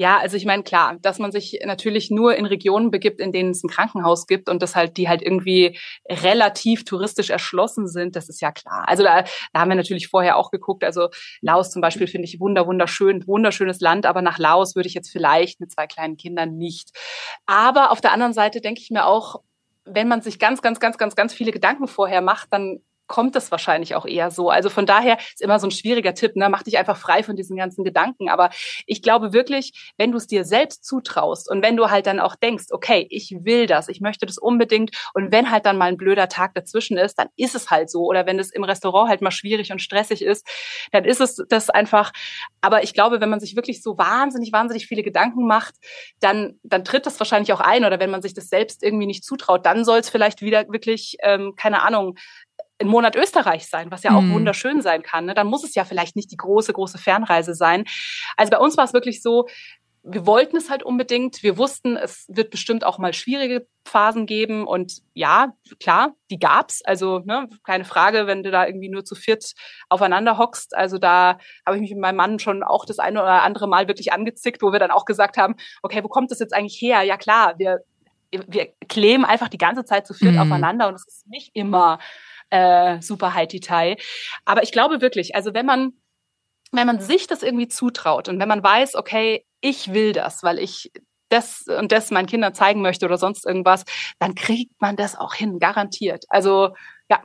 Ja, 0.00 0.16
also 0.16 0.34
ich 0.38 0.46
meine, 0.46 0.62
klar, 0.62 0.96
dass 1.02 1.18
man 1.18 1.30
sich 1.30 1.60
natürlich 1.62 2.10
nur 2.10 2.34
in 2.34 2.46
Regionen 2.46 2.90
begibt, 2.90 3.20
in 3.20 3.32
denen 3.32 3.50
es 3.50 3.62
ein 3.62 3.68
Krankenhaus 3.68 4.26
gibt 4.26 4.48
und 4.48 4.62
das 4.62 4.74
halt, 4.74 4.96
die 4.96 5.10
halt 5.10 5.20
irgendwie 5.20 5.78
relativ 6.08 6.86
touristisch 6.86 7.28
erschlossen 7.28 7.86
sind, 7.86 8.16
das 8.16 8.30
ist 8.30 8.40
ja 8.40 8.50
klar. 8.50 8.84
Also 8.88 9.02
da, 9.02 9.24
da 9.52 9.60
haben 9.60 9.68
wir 9.68 9.74
natürlich 9.74 10.08
vorher 10.08 10.38
auch 10.38 10.50
geguckt. 10.50 10.84
Also 10.84 11.10
Laos 11.42 11.70
zum 11.70 11.82
Beispiel 11.82 12.06
finde 12.06 12.26
ich 12.26 12.40
wunder, 12.40 12.66
wunderschön, 12.66 13.26
wunderschönes 13.26 13.80
Land, 13.80 14.06
aber 14.06 14.22
nach 14.22 14.38
Laos 14.38 14.74
würde 14.74 14.88
ich 14.88 14.94
jetzt 14.94 15.10
vielleicht 15.10 15.60
mit 15.60 15.70
zwei 15.70 15.86
kleinen 15.86 16.16
Kindern 16.16 16.56
nicht. 16.56 16.96
Aber 17.44 17.90
auf 17.90 18.00
der 18.00 18.12
anderen 18.12 18.32
Seite 18.32 18.62
denke 18.62 18.80
ich 18.80 18.90
mir 18.90 19.04
auch, 19.04 19.42
wenn 19.84 20.08
man 20.08 20.22
sich 20.22 20.38
ganz, 20.38 20.62
ganz, 20.62 20.80
ganz, 20.80 20.96
ganz, 20.96 21.14
ganz 21.14 21.34
viele 21.34 21.52
Gedanken 21.52 21.88
vorher 21.88 22.22
macht, 22.22 22.48
dann 22.54 22.80
kommt 23.10 23.34
es 23.34 23.50
wahrscheinlich 23.50 23.96
auch 23.96 24.06
eher 24.06 24.30
so. 24.30 24.50
Also 24.50 24.70
von 24.70 24.86
daher 24.86 25.18
ist 25.18 25.42
immer 25.42 25.58
so 25.58 25.66
ein 25.66 25.72
schwieriger 25.72 26.14
Tipp, 26.14 26.36
ne? 26.36 26.48
mach 26.48 26.62
dich 26.62 26.78
einfach 26.78 26.96
frei 26.96 27.24
von 27.24 27.34
diesen 27.34 27.56
ganzen 27.56 27.82
Gedanken. 27.82 28.28
Aber 28.28 28.50
ich 28.86 29.02
glaube 29.02 29.32
wirklich, 29.32 29.92
wenn 29.98 30.12
du 30.12 30.16
es 30.16 30.28
dir 30.28 30.44
selbst 30.44 30.84
zutraust 30.84 31.50
und 31.50 31.60
wenn 31.60 31.76
du 31.76 31.90
halt 31.90 32.06
dann 32.06 32.20
auch 32.20 32.36
denkst, 32.36 32.66
okay, 32.70 33.08
ich 33.10 33.34
will 33.40 33.66
das, 33.66 33.88
ich 33.88 34.00
möchte 34.00 34.26
das 34.26 34.38
unbedingt 34.38 34.92
und 35.12 35.32
wenn 35.32 35.50
halt 35.50 35.66
dann 35.66 35.76
mal 35.76 35.86
ein 35.86 35.96
blöder 35.96 36.28
Tag 36.28 36.54
dazwischen 36.54 36.98
ist, 36.98 37.18
dann 37.18 37.26
ist 37.36 37.56
es 37.56 37.68
halt 37.68 37.90
so. 37.90 38.04
Oder 38.04 38.26
wenn 38.26 38.38
es 38.38 38.52
im 38.52 38.62
Restaurant 38.62 39.08
halt 39.08 39.22
mal 39.22 39.32
schwierig 39.32 39.72
und 39.72 39.82
stressig 39.82 40.22
ist, 40.22 40.46
dann 40.92 41.04
ist 41.04 41.20
es 41.20 41.42
das 41.48 41.68
einfach. 41.68 42.12
Aber 42.60 42.84
ich 42.84 42.94
glaube, 42.94 43.20
wenn 43.20 43.28
man 43.28 43.40
sich 43.40 43.56
wirklich 43.56 43.82
so 43.82 43.98
wahnsinnig, 43.98 44.52
wahnsinnig 44.52 44.86
viele 44.86 45.02
Gedanken 45.02 45.48
macht, 45.48 45.74
dann, 46.20 46.60
dann 46.62 46.84
tritt 46.84 47.06
das 47.06 47.18
wahrscheinlich 47.18 47.52
auch 47.52 47.60
ein. 47.60 47.84
Oder 47.84 47.98
wenn 47.98 48.10
man 48.10 48.22
sich 48.22 48.34
das 48.34 48.48
selbst 48.48 48.84
irgendwie 48.84 49.06
nicht 49.06 49.24
zutraut, 49.24 49.66
dann 49.66 49.84
soll 49.84 49.98
es 49.98 50.10
vielleicht 50.10 50.42
wieder 50.42 50.68
wirklich, 50.68 51.16
ähm, 51.24 51.54
keine 51.56 51.82
Ahnung, 51.82 52.16
ein 52.80 52.88
Monat 52.88 53.16
Österreich 53.16 53.68
sein, 53.68 53.90
was 53.90 54.02
ja 54.02 54.12
auch 54.12 54.22
mhm. 54.22 54.34
wunderschön 54.34 54.80
sein 54.82 55.02
kann. 55.02 55.26
Ne? 55.26 55.34
Dann 55.34 55.46
muss 55.46 55.64
es 55.64 55.74
ja 55.74 55.84
vielleicht 55.84 56.16
nicht 56.16 56.30
die 56.32 56.36
große, 56.36 56.72
große 56.72 56.98
Fernreise 56.98 57.54
sein. 57.54 57.84
Also 58.36 58.50
bei 58.50 58.58
uns 58.58 58.76
war 58.76 58.84
es 58.84 58.94
wirklich 58.94 59.22
so, 59.22 59.46
wir 60.02 60.24
wollten 60.24 60.56
es 60.56 60.70
halt 60.70 60.82
unbedingt. 60.82 61.42
Wir 61.42 61.58
wussten, 61.58 61.96
es 61.96 62.24
wird 62.28 62.50
bestimmt 62.50 62.84
auch 62.84 62.96
mal 62.96 63.12
schwierige 63.12 63.66
Phasen 63.84 64.24
geben. 64.24 64.66
Und 64.66 65.02
ja, 65.12 65.52
klar, 65.78 66.14
die 66.30 66.38
gab's. 66.38 66.80
Also 66.82 67.18
ne, 67.18 67.48
keine 67.64 67.84
Frage, 67.84 68.26
wenn 68.26 68.42
du 68.42 68.50
da 68.50 68.66
irgendwie 68.66 68.88
nur 68.88 69.04
zu 69.04 69.14
viert 69.14 69.52
aufeinander 69.90 70.38
hockst. 70.38 70.74
Also 70.74 70.96
da 70.96 71.38
habe 71.66 71.76
ich 71.76 71.82
mich 71.82 71.90
mit 71.90 72.00
meinem 72.00 72.16
Mann 72.16 72.38
schon 72.38 72.62
auch 72.62 72.86
das 72.86 72.98
eine 72.98 73.20
oder 73.20 73.42
andere 73.42 73.68
Mal 73.68 73.88
wirklich 73.88 74.12
angezickt, 74.12 74.62
wo 74.62 74.72
wir 74.72 74.78
dann 74.78 74.90
auch 74.90 75.04
gesagt 75.04 75.36
haben, 75.36 75.56
okay, 75.82 76.02
wo 76.02 76.08
kommt 76.08 76.30
das 76.30 76.38
jetzt 76.38 76.54
eigentlich 76.54 76.80
her? 76.80 77.02
Ja 77.02 77.18
klar, 77.18 77.58
wir 77.58 77.80
wir 78.30 78.68
kleben 78.88 79.24
einfach 79.24 79.48
die 79.48 79.58
ganze 79.58 79.84
Zeit 79.84 80.06
zu 80.06 80.14
viert 80.14 80.34
mhm. 80.34 80.40
aufeinander 80.40 80.88
und 80.88 80.94
es 80.94 81.06
ist 81.06 81.26
nicht 81.26 81.50
immer 81.54 81.98
äh, 82.50 83.00
super 83.00 83.34
high 83.34 83.48
detail. 83.48 83.96
Aber 84.44 84.62
ich 84.62 84.72
glaube 84.72 85.00
wirklich, 85.00 85.34
also 85.34 85.54
wenn 85.54 85.66
man 85.66 85.92
wenn 86.72 86.86
man 86.86 87.00
sich 87.00 87.26
das 87.26 87.42
irgendwie 87.42 87.68
zutraut 87.68 88.28
und 88.28 88.38
wenn 88.38 88.48
man 88.48 88.62
weiß, 88.62 88.94
okay, 88.94 89.44
ich 89.60 89.92
will 89.92 90.12
das, 90.12 90.42
weil 90.42 90.58
ich 90.58 90.92
das 91.28 91.64
und 91.66 91.92
das 91.92 92.10
meinen 92.10 92.26
Kindern 92.26 92.54
zeigen 92.54 92.82
möchte 92.82 93.06
oder 93.06 93.18
sonst 93.18 93.46
irgendwas, 93.46 93.84
dann 94.18 94.34
kriegt 94.34 94.80
man 94.80 94.96
das 94.96 95.16
auch 95.16 95.34
hin, 95.34 95.58
garantiert. 95.58 96.24
Also 96.28 96.74
ja, 97.08 97.22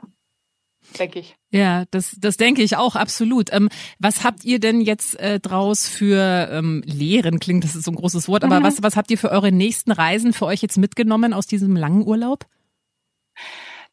denke 0.98 1.20
ich. 1.20 1.36
Ja, 1.50 1.84
das, 1.90 2.16
das 2.18 2.36
denke 2.36 2.62
ich 2.62 2.76
auch 2.76 2.94
absolut. 2.96 3.52
Ähm, 3.52 3.68
was 3.98 4.24
habt 4.24 4.44
ihr 4.44 4.60
denn 4.60 4.80
jetzt 4.80 5.18
äh, 5.18 5.40
draus 5.40 5.88
für 5.88 6.48
ähm, 6.50 6.82
Lehren? 6.84 7.40
Klingt 7.40 7.64
das 7.64 7.74
ist 7.74 7.84
so 7.84 7.90
ein 7.90 7.96
großes 7.96 8.28
Wort, 8.28 8.44
aber 8.44 8.60
mhm. 8.60 8.64
was, 8.64 8.82
was 8.82 8.96
habt 8.96 9.10
ihr 9.10 9.18
für 9.18 9.30
eure 9.30 9.52
nächsten 9.52 9.92
Reisen 9.92 10.32
für 10.32 10.46
euch 10.46 10.62
jetzt 10.62 10.78
mitgenommen 10.78 11.32
aus 11.32 11.46
diesem 11.46 11.74
langen 11.76 12.06
Urlaub? 12.06 12.46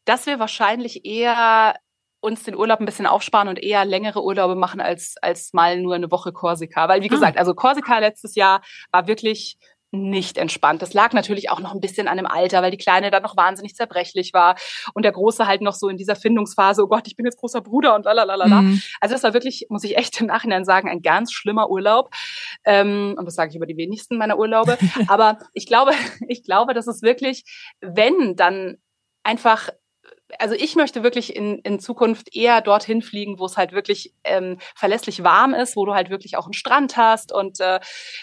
Dass 0.04 0.26
wir 0.26 0.38
wahrscheinlich 0.38 1.04
eher 1.04 1.76
uns 2.20 2.42
den 2.42 2.56
Urlaub 2.56 2.80
ein 2.80 2.86
bisschen 2.86 3.06
aufsparen 3.06 3.48
und 3.48 3.62
eher 3.62 3.84
längere 3.84 4.24
Urlaube 4.24 4.54
machen 4.54 4.80
als, 4.80 5.16
als 5.20 5.52
mal 5.52 5.78
nur 5.80 5.94
eine 5.94 6.10
Woche 6.10 6.32
Korsika. 6.32 6.88
Weil, 6.88 7.02
wie 7.02 7.10
ah. 7.10 7.14
gesagt, 7.14 7.38
also 7.38 7.54
Korsika 7.54 7.98
letztes 7.98 8.34
Jahr 8.34 8.62
war 8.90 9.06
wirklich 9.06 9.58
nicht 9.94 10.38
entspannt. 10.38 10.82
Das 10.82 10.92
lag 10.92 11.12
natürlich 11.12 11.50
auch 11.50 11.60
noch 11.60 11.72
ein 11.72 11.80
bisschen 11.80 12.08
an 12.08 12.16
dem 12.16 12.26
Alter, 12.26 12.62
weil 12.62 12.70
die 12.70 12.76
Kleine 12.76 13.10
dann 13.10 13.22
noch 13.22 13.36
wahnsinnig 13.36 13.74
zerbrechlich 13.74 14.32
war 14.32 14.56
und 14.92 15.04
der 15.04 15.12
Große 15.12 15.46
halt 15.46 15.62
noch 15.62 15.74
so 15.74 15.88
in 15.88 15.96
dieser 15.96 16.16
Findungsphase, 16.16 16.82
oh 16.82 16.88
Gott, 16.88 17.06
ich 17.06 17.16
bin 17.16 17.24
jetzt 17.24 17.38
großer 17.38 17.60
Bruder 17.60 17.94
und 17.94 18.04
lalalala. 18.04 18.62
Mhm. 18.62 18.82
Also 19.00 19.14
das 19.14 19.22
war 19.22 19.34
wirklich, 19.34 19.66
muss 19.68 19.84
ich 19.84 19.96
echt 19.96 20.20
im 20.20 20.26
Nachhinein 20.26 20.64
sagen, 20.64 20.88
ein 20.88 21.02
ganz 21.02 21.32
schlimmer 21.32 21.70
Urlaub. 21.70 22.10
Ähm, 22.64 23.14
und 23.16 23.24
das 23.24 23.34
sage 23.34 23.50
ich 23.50 23.56
über 23.56 23.66
die 23.66 23.76
wenigsten 23.76 24.16
meiner 24.16 24.38
Urlaube. 24.38 24.76
Aber 25.08 25.38
ich 25.52 25.66
glaube, 25.66 25.92
ich 26.28 26.42
glaube, 26.42 26.74
dass 26.74 26.86
es 26.86 27.02
wirklich, 27.02 27.44
wenn 27.80 28.36
dann 28.36 28.76
einfach 29.22 29.70
also 30.38 30.54
ich 30.54 30.76
möchte 30.76 31.02
wirklich 31.02 31.34
in, 31.36 31.58
in 31.58 31.80
Zukunft 31.80 32.34
eher 32.34 32.60
dorthin 32.60 33.02
fliegen, 33.02 33.38
wo 33.38 33.46
es 33.46 33.56
halt 33.56 33.72
wirklich 33.72 34.14
ähm, 34.24 34.58
verlässlich 34.74 35.22
warm 35.22 35.54
ist, 35.54 35.76
wo 35.76 35.84
du 35.84 35.94
halt 35.94 36.10
wirklich 36.10 36.36
auch 36.36 36.46
einen 36.46 36.54
Strand 36.54 36.96
hast 36.96 37.32
und 37.32 37.60
äh, 37.60 37.80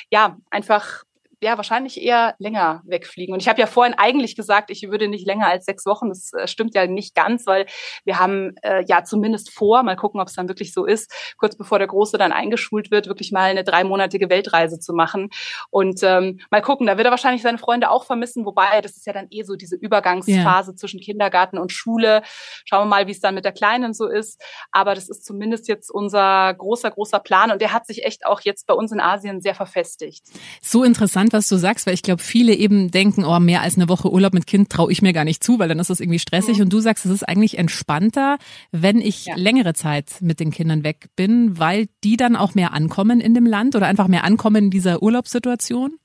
ja, 0.10 0.38
einfach 0.50 1.04
ja 1.42 1.58
wahrscheinlich 1.58 2.02
eher 2.02 2.36
länger 2.38 2.82
wegfliegen. 2.86 3.34
Und 3.34 3.42
ich 3.42 3.50
habe 3.50 3.60
ja 3.60 3.68
vorhin 3.68 3.96
eigentlich 3.98 4.36
gesagt, 4.36 4.70
ich 4.70 4.90
würde 4.90 5.08
nicht 5.08 5.26
länger 5.26 5.48
als 5.48 5.66
sechs 5.66 5.86
Wochen. 5.86 6.10
Das 6.10 6.32
äh, 6.34 6.48
stimmt 6.48 6.76
ja 6.76 6.86
nicht 6.88 7.16
ganz, 7.16 7.48
weil 7.48 7.66
wir 8.06 8.20
haben 8.20 8.56
äh, 8.62 8.84
ja 8.88 9.04
zumindest 9.04 9.52
vor, 9.52 9.84
mal 9.84 9.96
gucken, 9.96 10.22
ob 10.22 10.28
es 10.28 10.36
dann 10.36 10.48
wirklich 10.48 10.74
so 10.74 10.86
ist, 10.86 11.12
kurz 11.38 11.56
bevor 11.56 11.80
der 11.80 11.88
Große 11.88 12.18
dann 12.18 12.32
eingeschult 12.32 12.92
wird, 12.92 13.08
wirklich 13.08 13.32
mal 13.32 13.50
eine 13.50 13.64
dreimonatige 13.64 14.30
Weltreise 14.30 14.80
zu 14.80 14.94
machen. 14.94 15.30
Und 15.70 16.02
ähm, 16.04 16.40
mal 16.52 16.62
gucken, 16.62 16.88
da 16.88 16.98
wird 16.98 17.06
er 17.06 17.12
wahrscheinlich 17.12 17.42
seine 17.42 17.58
Freunde 17.58 17.90
auch 17.90 18.06
vermissen, 18.06 18.46
wobei 18.46 18.82
das 18.82 18.96
ist 18.98 19.08
ja 19.08 19.14
dann 19.14 19.28
eh 19.32 19.44
so 19.44 19.56
diese 19.56 19.76
Übergangsphase 19.76 20.72
ja. 20.72 20.76
zwischen 20.76 21.00
Kindergarten 21.00 21.58
und 21.58 21.72
Schule. 21.72 22.22
Schauen 22.66 22.82
wir 22.82 22.90
mal, 22.90 23.08
wie 23.08 23.12
es 23.12 23.20
dann 23.20 23.36
mit 23.36 23.46
der 23.46 23.52
Kleinen 23.52 23.94
so 23.94 24.08
ist. 24.08 24.42
Aber 24.72 24.94
das 24.94 25.10
ist 25.10 25.26
zumindest 25.26 25.68
jetzt 25.68 25.90
unser 25.90 26.54
großer, 26.54 26.92
großer 26.92 27.20
Plan 27.20 27.52
und 27.52 27.62
der 27.62 27.74
hat 27.74 27.88
sich 27.88 28.06
echt 28.06 28.26
auch 28.26 28.42
jetzt 28.42 28.68
bei 28.68 28.74
uns 28.74 28.92
in 28.92 29.00
Asien 29.00 29.42
sehr 29.42 29.56
verfestigt. 29.56 30.24
So 30.62 30.84
interessant 30.84 31.31
was 31.34 31.48
du 31.48 31.58
sagst, 31.58 31.86
weil 31.86 31.94
ich 31.94 32.04
glaube, 32.04 32.22
viele 32.22 32.54
eben 32.54 32.92
denken, 32.92 33.24
oh, 33.24 33.40
mehr 33.40 33.62
als 33.62 33.76
eine 33.76 33.90
Woche 33.90 34.12
Urlaub 34.12 34.34
mit 34.34 34.48
Kind 34.48 34.70
traue 34.70 34.92
ich 34.92 35.02
mir 35.02 35.14
gar 35.14 35.24
nicht 35.24 35.44
zu, 35.44 35.60
weil 35.60 35.70
dann 35.70 35.80
ist 35.80 35.90
das 35.90 36.00
irgendwie 36.00 36.20
stressig. 36.20 36.58
Mhm. 36.58 36.64
Und 36.64 36.74
du 36.74 36.80
sagst, 36.80 37.06
es 37.06 37.12
ist 37.12 37.28
eigentlich 37.28 37.58
entspannter, 37.58 38.38
wenn 38.72 39.00
ich 39.02 39.26
ja. 39.26 39.36
längere 39.36 39.74
Zeit 39.74 40.22
mit 40.22 40.40
den 40.40 40.52
Kindern 40.52 40.84
weg 40.84 41.10
bin, 41.16 41.58
weil 41.58 41.88
die 42.04 42.18
dann 42.18 42.36
auch 42.36 42.56
mehr 42.56 42.74
ankommen 42.74 43.20
in 43.20 43.34
dem 43.34 43.46
Land 43.46 43.76
oder 43.76 43.88
einfach 43.88 44.08
mehr 44.08 44.24
ankommen 44.24 44.66
in 44.66 44.70
dieser 44.72 45.02
Urlaubssituation? 45.02 45.96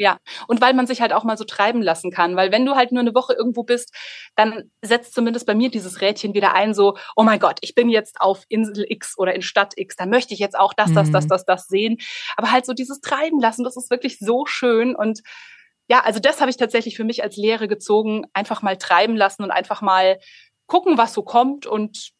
Ja, 0.00 0.18
und 0.46 0.60
weil 0.60 0.74
man 0.74 0.86
sich 0.86 1.00
halt 1.00 1.12
auch 1.12 1.24
mal 1.24 1.36
so 1.36 1.42
treiben 1.42 1.82
lassen 1.82 2.12
kann, 2.12 2.36
weil 2.36 2.52
wenn 2.52 2.64
du 2.64 2.76
halt 2.76 2.92
nur 2.92 3.00
eine 3.00 3.16
Woche 3.16 3.32
irgendwo 3.32 3.64
bist, 3.64 3.92
dann 4.36 4.70
setzt 4.80 5.12
zumindest 5.12 5.44
bei 5.44 5.56
mir 5.56 5.70
dieses 5.70 6.00
Rädchen 6.00 6.34
wieder 6.34 6.54
ein, 6.54 6.72
so, 6.72 6.96
oh 7.16 7.24
mein 7.24 7.40
Gott, 7.40 7.58
ich 7.62 7.74
bin 7.74 7.88
jetzt 7.88 8.20
auf 8.20 8.44
Insel 8.48 8.84
X 8.88 9.18
oder 9.18 9.34
in 9.34 9.42
Stadt 9.42 9.72
X, 9.76 9.96
da 9.96 10.06
möchte 10.06 10.34
ich 10.34 10.40
jetzt 10.40 10.56
auch 10.56 10.72
das, 10.72 10.92
das, 10.92 11.10
das, 11.10 11.24
mhm. 11.24 11.28
das, 11.28 11.44
das 11.44 11.66
sehen. 11.66 11.98
Aber 12.36 12.52
halt 12.52 12.64
so 12.64 12.74
dieses 12.74 13.00
Treiben 13.00 13.40
lassen, 13.40 13.64
das 13.64 13.76
ist 13.76 13.90
wirklich 13.90 14.20
so 14.20 14.46
schön 14.46 14.94
und 14.94 15.20
ja, 15.88 16.00
also 16.00 16.20
das 16.20 16.40
habe 16.40 16.50
ich 16.50 16.58
tatsächlich 16.58 16.96
für 16.96 17.04
mich 17.04 17.22
als 17.22 17.36
Lehre 17.36 17.66
gezogen, 17.66 18.26
einfach 18.34 18.62
mal 18.62 18.76
treiben 18.76 19.16
lassen 19.16 19.42
und 19.42 19.50
einfach 19.50 19.80
mal 19.80 20.18
gucken, 20.66 20.98
was 20.98 21.14
so 21.14 21.22
kommt 21.22 21.66
und 21.66 22.10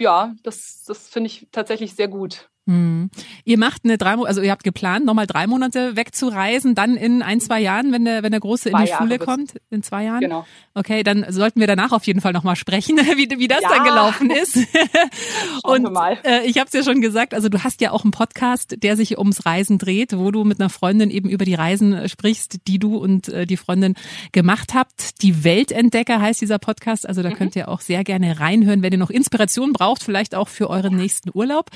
ja, 0.00 0.34
das, 0.42 0.84
das 0.86 1.08
finde 1.08 1.28
ich 1.28 1.48
tatsächlich 1.52 1.94
sehr 1.94 2.08
gut. 2.08 2.48
Hm. 2.68 3.08
Ihr 3.46 3.56
macht 3.56 3.84
eine 3.84 3.96
drei, 3.96 4.12
also 4.12 4.42
ihr 4.42 4.50
habt 4.50 4.62
geplant, 4.62 5.06
nochmal 5.06 5.26
drei 5.26 5.46
Monate 5.46 5.96
wegzureisen, 5.96 6.74
dann 6.74 6.98
in 6.98 7.22
ein, 7.22 7.40
zwei 7.40 7.60
Jahren, 7.60 7.92
wenn 7.92 8.04
der, 8.04 8.22
wenn 8.22 8.30
der 8.30 8.40
Große 8.40 8.68
zwei 8.68 8.80
in 8.80 8.84
die 8.84 8.90
Jahre 8.90 9.02
Schule 9.04 9.18
kommt, 9.18 9.54
in 9.70 9.82
zwei 9.82 10.04
Jahren. 10.04 10.20
Genau. 10.20 10.46
Okay, 10.74 11.02
dann 11.02 11.24
sollten 11.30 11.60
wir 11.60 11.66
danach 11.66 11.92
auf 11.92 12.06
jeden 12.06 12.20
Fall 12.20 12.34
nochmal 12.34 12.56
sprechen, 12.56 12.98
wie, 13.16 13.38
wie 13.38 13.48
das 13.48 13.62
ja. 13.62 13.70
dann 13.70 13.84
gelaufen 13.84 14.30
ist. 14.30 14.58
Und 15.62 15.88
äh, 16.24 16.44
ich 16.44 16.58
habe 16.58 16.66
es 16.66 16.74
ja 16.74 16.82
schon 16.82 17.00
gesagt, 17.00 17.32
also 17.32 17.48
du 17.48 17.64
hast 17.64 17.80
ja 17.80 17.90
auch 17.90 18.04
einen 18.04 18.10
Podcast, 18.10 18.76
der 18.82 18.98
sich 18.98 19.16
ums 19.16 19.46
Reisen 19.46 19.78
dreht, 19.78 20.18
wo 20.18 20.30
du 20.30 20.44
mit 20.44 20.60
einer 20.60 20.68
Freundin 20.68 21.08
eben 21.08 21.30
über 21.30 21.46
die 21.46 21.54
Reisen 21.54 22.06
sprichst, 22.06 22.68
die 22.68 22.78
du 22.78 22.98
und 22.98 23.30
äh, 23.30 23.46
die 23.46 23.56
Freundin 23.56 23.94
gemacht 24.32 24.74
habt. 24.74 25.22
Die 25.22 25.42
Weltentdecker 25.42 26.20
heißt 26.20 26.42
dieser 26.42 26.58
Podcast, 26.58 27.08
also 27.08 27.22
da 27.22 27.30
mhm. 27.30 27.34
könnt 27.34 27.56
ihr 27.56 27.68
auch 27.68 27.80
sehr 27.80 28.04
gerne 28.04 28.40
reinhören, 28.40 28.82
wenn 28.82 28.92
ihr 28.92 28.98
noch 28.98 29.08
Inspiration 29.08 29.72
braucht, 29.72 30.02
vielleicht 30.02 30.34
auch 30.34 30.48
für 30.48 30.68
euren 30.68 30.96
nächsten 30.96 31.30
Urlaub. 31.32 31.70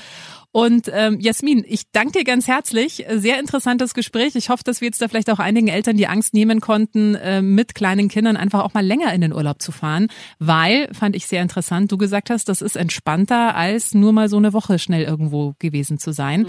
Und 0.51 0.82
ähm, 0.91 1.19
Jasmin, 1.19 1.63
ich 1.67 1.91
danke 1.91 2.19
dir 2.19 2.23
ganz 2.23 2.47
herzlich. 2.47 3.05
Sehr 3.09 3.39
interessantes 3.39 3.93
Gespräch. 3.93 4.35
Ich 4.35 4.49
hoffe, 4.49 4.63
dass 4.63 4.81
wir 4.81 4.87
jetzt 4.87 5.01
da 5.01 5.07
vielleicht 5.07 5.29
auch 5.29 5.39
einigen 5.39 5.67
Eltern 5.67 5.97
die 5.97 6.07
Angst 6.07 6.33
nehmen 6.33 6.59
konnten, 6.61 7.15
äh, 7.15 7.41
mit 7.41 7.75
kleinen 7.75 8.09
Kindern 8.09 8.37
einfach 8.37 8.63
auch 8.63 8.73
mal 8.73 8.85
länger 8.85 9.13
in 9.13 9.21
den 9.21 9.33
Urlaub 9.33 9.61
zu 9.61 9.71
fahren, 9.71 10.07
weil, 10.39 10.89
fand 10.93 11.15
ich 11.15 11.27
sehr 11.27 11.41
interessant, 11.41 11.91
du 11.91 11.97
gesagt 11.97 12.29
hast, 12.29 12.49
das 12.49 12.61
ist 12.61 12.75
entspannter, 12.75 13.55
als 13.55 13.93
nur 13.93 14.11
mal 14.11 14.29
so 14.29 14.37
eine 14.37 14.53
Woche 14.53 14.79
schnell 14.79 15.03
irgendwo 15.03 15.55
gewesen 15.59 15.99
zu 15.99 16.11
sein. 16.11 16.41
Mhm. 16.41 16.47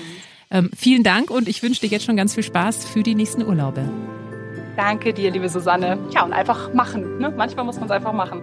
Ähm, 0.51 0.71
vielen 0.77 1.03
Dank 1.03 1.31
und 1.31 1.49
ich 1.49 1.63
wünsche 1.63 1.81
dir 1.81 1.89
jetzt 1.89 2.05
schon 2.05 2.17
ganz 2.17 2.35
viel 2.35 2.45
Spaß 2.45 2.85
für 2.85 3.03
die 3.03 3.15
nächsten 3.15 3.43
Urlaube. 3.43 3.89
Danke 4.77 5.13
dir, 5.13 5.31
liebe 5.31 5.49
Susanne. 5.49 5.99
Ja, 6.13 6.25
und 6.25 6.33
einfach 6.33 6.73
machen. 6.75 7.19
Ne? 7.19 7.33
Manchmal 7.37 7.65
muss 7.65 7.77
man 7.77 7.85
es 7.87 7.91
einfach 7.91 8.13
machen. 8.13 8.43